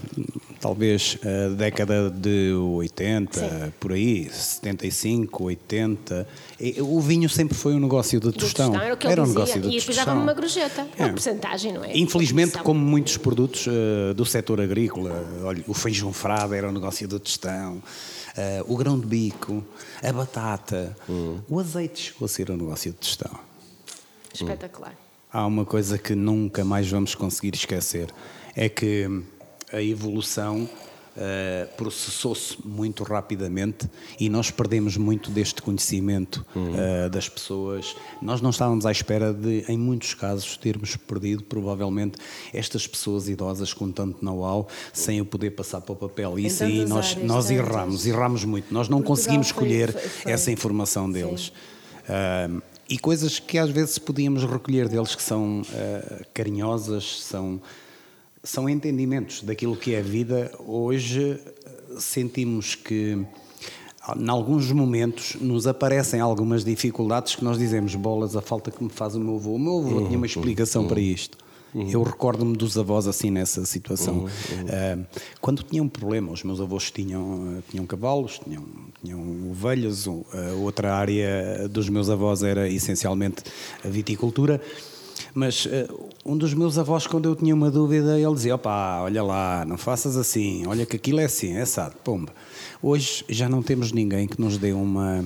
[0.60, 6.28] talvez a década de 80, por aí, 75, 80.
[6.60, 8.70] E O vinho sempre foi um negócio de tostão.
[8.70, 9.34] tostão, era o que ele um dizia.
[9.40, 10.06] negócio de e depois tostão.
[10.06, 10.88] dava-me uma gorjeta.
[10.98, 11.04] É.
[11.04, 11.98] Uma porcentagem, não é?
[11.98, 17.08] Infelizmente, como muitos produtos eh, do setor agrícola, olha, o feijão frado era um negócio
[17.08, 17.82] de tostão,
[18.36, 19.64] eh, o grão de bico,
[20.02, 20.96] a batata,
[21.50, 23.40] o azeite chegou a ser um negócio de tostão.
[24.34, 24.96] Espetacular.
[25.32, 28.10] Há uma coisa que nunca mais vamos conseguir esquecer:
[28.56, 29.08] é que
[29.72, 30.70] a evolução
[31.18, 33.90] eh, processou-se muito rapidamente
[34.20, 37.96] e nós perdemos muito deste conhecimento eh, das pessoas.
[38.22, 42.18] Nós não estávamos à espera de, em muitos casos, termos perdido provavelmente
[42.54, 46.40] estas pessoas idosas com tanto know-how sem o poder passar para o papel.
[46.40, 48.74] E isso aí nós, nós erramos, erramos muito.
[48.74, 51.52] Nós não Portugal conseguimos foi- escolher foi- foi- essa informação deles.
[52.90, 57.62] E coisas que às vezes podíamos recolher deles que são ah, carinhosas, são
[58.44, 60.52] são entendimentos daquilo que é a vida.
[60.60, 61.40] Hoje
[61.98, 63.18] sentimos que,
[64.18, 68.90] em alguns momentos, nos aparecem algumas dificuldades que nós dizemos: bolas, a falta que me
[68.90, 69.56] faz o meu avô.
[69.56, 71.38] O meu avô tinha uma explicação para isto.
[71.74, 74.26] Eu recordo-me dos avós assim nessa situação.
[74.26, 75.06] Uh,
[75.40, 78.66] quando tinham um problema, os meus avós tinham, uh, tinham cavalos, tinham,
[79.02, 80.26] tinham ovelhas, uh,
[80.62, 83.44] outra área dos meus avós era essencialmente
[83.86, 84.62] a viticultura.
[85.34, 89.24] Mas uh, um dos meus avós, quando eu tinha uma dúvida, ele dizia: opá, olha
[89.24, 92.34] lá, não faças assim, olha que aquilo é assim, é assado, pomba.
[92.82, 95.24] Hoje já não temos ninguém que nos dê uma.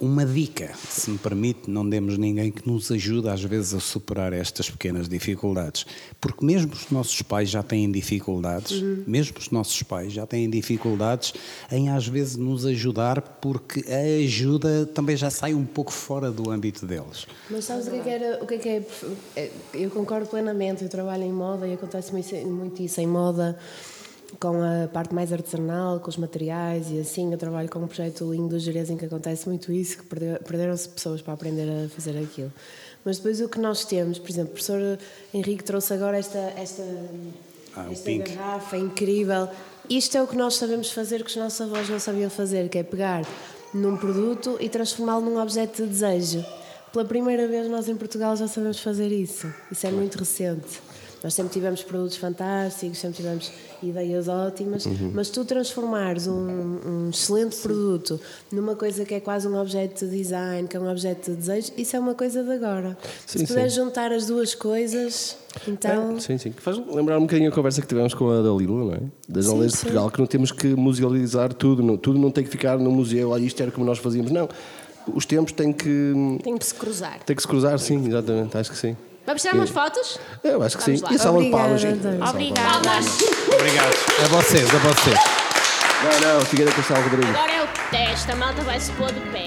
[0.00, 4.32] Uma dica, se me permite, não demos ninguém que nos ajude às vezes a superar
[4.32, 5.84] estas pequenas dificuldades.
[6.18, 9.04] Porque mesmo os nossos pais já têm dificuldades, uhum.
[9.06, 11.34] mesmo os nossos pais já têm dificuldades
[11.70, 16.50] em às vezes nos ajudar, porque a ajuda também já sai um pouco fora do
[16.50, 17.26] âmbito deles.
[17.50, 18.68] Mas sabes o que é que, era, o que, é, que
[19.36, 19.50] é?
[19.74, 23.58] Eu concordo plenamente, eu trabalho em moda e acontece muito isso em moda
[24.38, 27.32] com a parte mais artesanal, com os materiais e assim.
[27.32, 30.88] Eu trabalho com um projeto lindo do Jerez em que acontece muito isso, que perderam-se
[30.88, 32.52] pessoas para aprender a fazer aquilo.
[33.04, 34.98] Mas depois o que nós temos, por exemplo, o professor
[35.32, 36.84] Henrique trouxe agora esta, esta,
[37.76, 39.48] ah, esta garrafa incrível.
[39.88, 42.78] Isto é o que nós sabemos fazer que os nossos avós não sabiam fazer, que
[42.78, 43.24] é pegar
[43.72, 46.44] num produto e transformá-lo num objeto de desejo.
[46.92, 49.52] Pela primeira vez nós em Portugal já sabemos fazer isso.
[49.70, 50.80] Isso é muito recente.
[51.22, 53.52] Nós sempre tivemos produtos fantásticos, sempre tivemos
[53.82, 55.12] ideias ótimas, uhum.
[55.14, 57.62] mas tu transformares um, um excelente sim.
[57.62, 61.36] produto numa coisa que é quase um objeto de design, que é um objeto de
[61.36, 62.96] desejo, isso é uma coisa de agora.
[63.26, 65.36] Sim, Se puderes juntar as duas coisas,
[65.68, 66.16] então.
[66.16, 66.52] É, sim, sim.
[66.52, 69.00] Faz lembrar um bocadinho a conversa que tivemos com a Dalila, não é?
[69.28, 72.44] Das sim, aldeias de Portugal, que não temos que musealizar tudo, não, tudo não tem
[72.44, 74.48] que ficar no museu, olha, isto era como nós fazíamos, não.
[75.14, 76.14] Os tempos têm que.
[76.42, 77.22] Tem que se cruzar.
[77.24, 78.96] Tem que se cruzar, sim, exatamente, acho que sim.
[79.30, 80.18] Vamos tirar umas fotos?
[80.42, 81.06] Eu acho que Vamos sim.
[81.06, 81.12] Lá.
[81.12, 82.00] E a salva de palmas, gente.
[82.04, 82.90] Obrigada.
[83.54, 83.94] Obrigado.
[84.24, 85.18] A vocês, a vocês.
[86.02, 87.28] Não, não, fica com o Sal Rodrigo.
[87.28, 89.44] Agora é o teste, a malta vai se pôr de pé.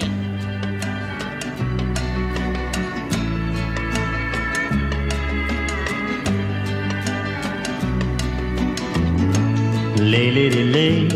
[10.00, 11.08] Lay, lady, lay,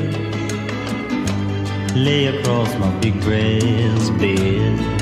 [1.94, 4.97] lay across my big breast bed.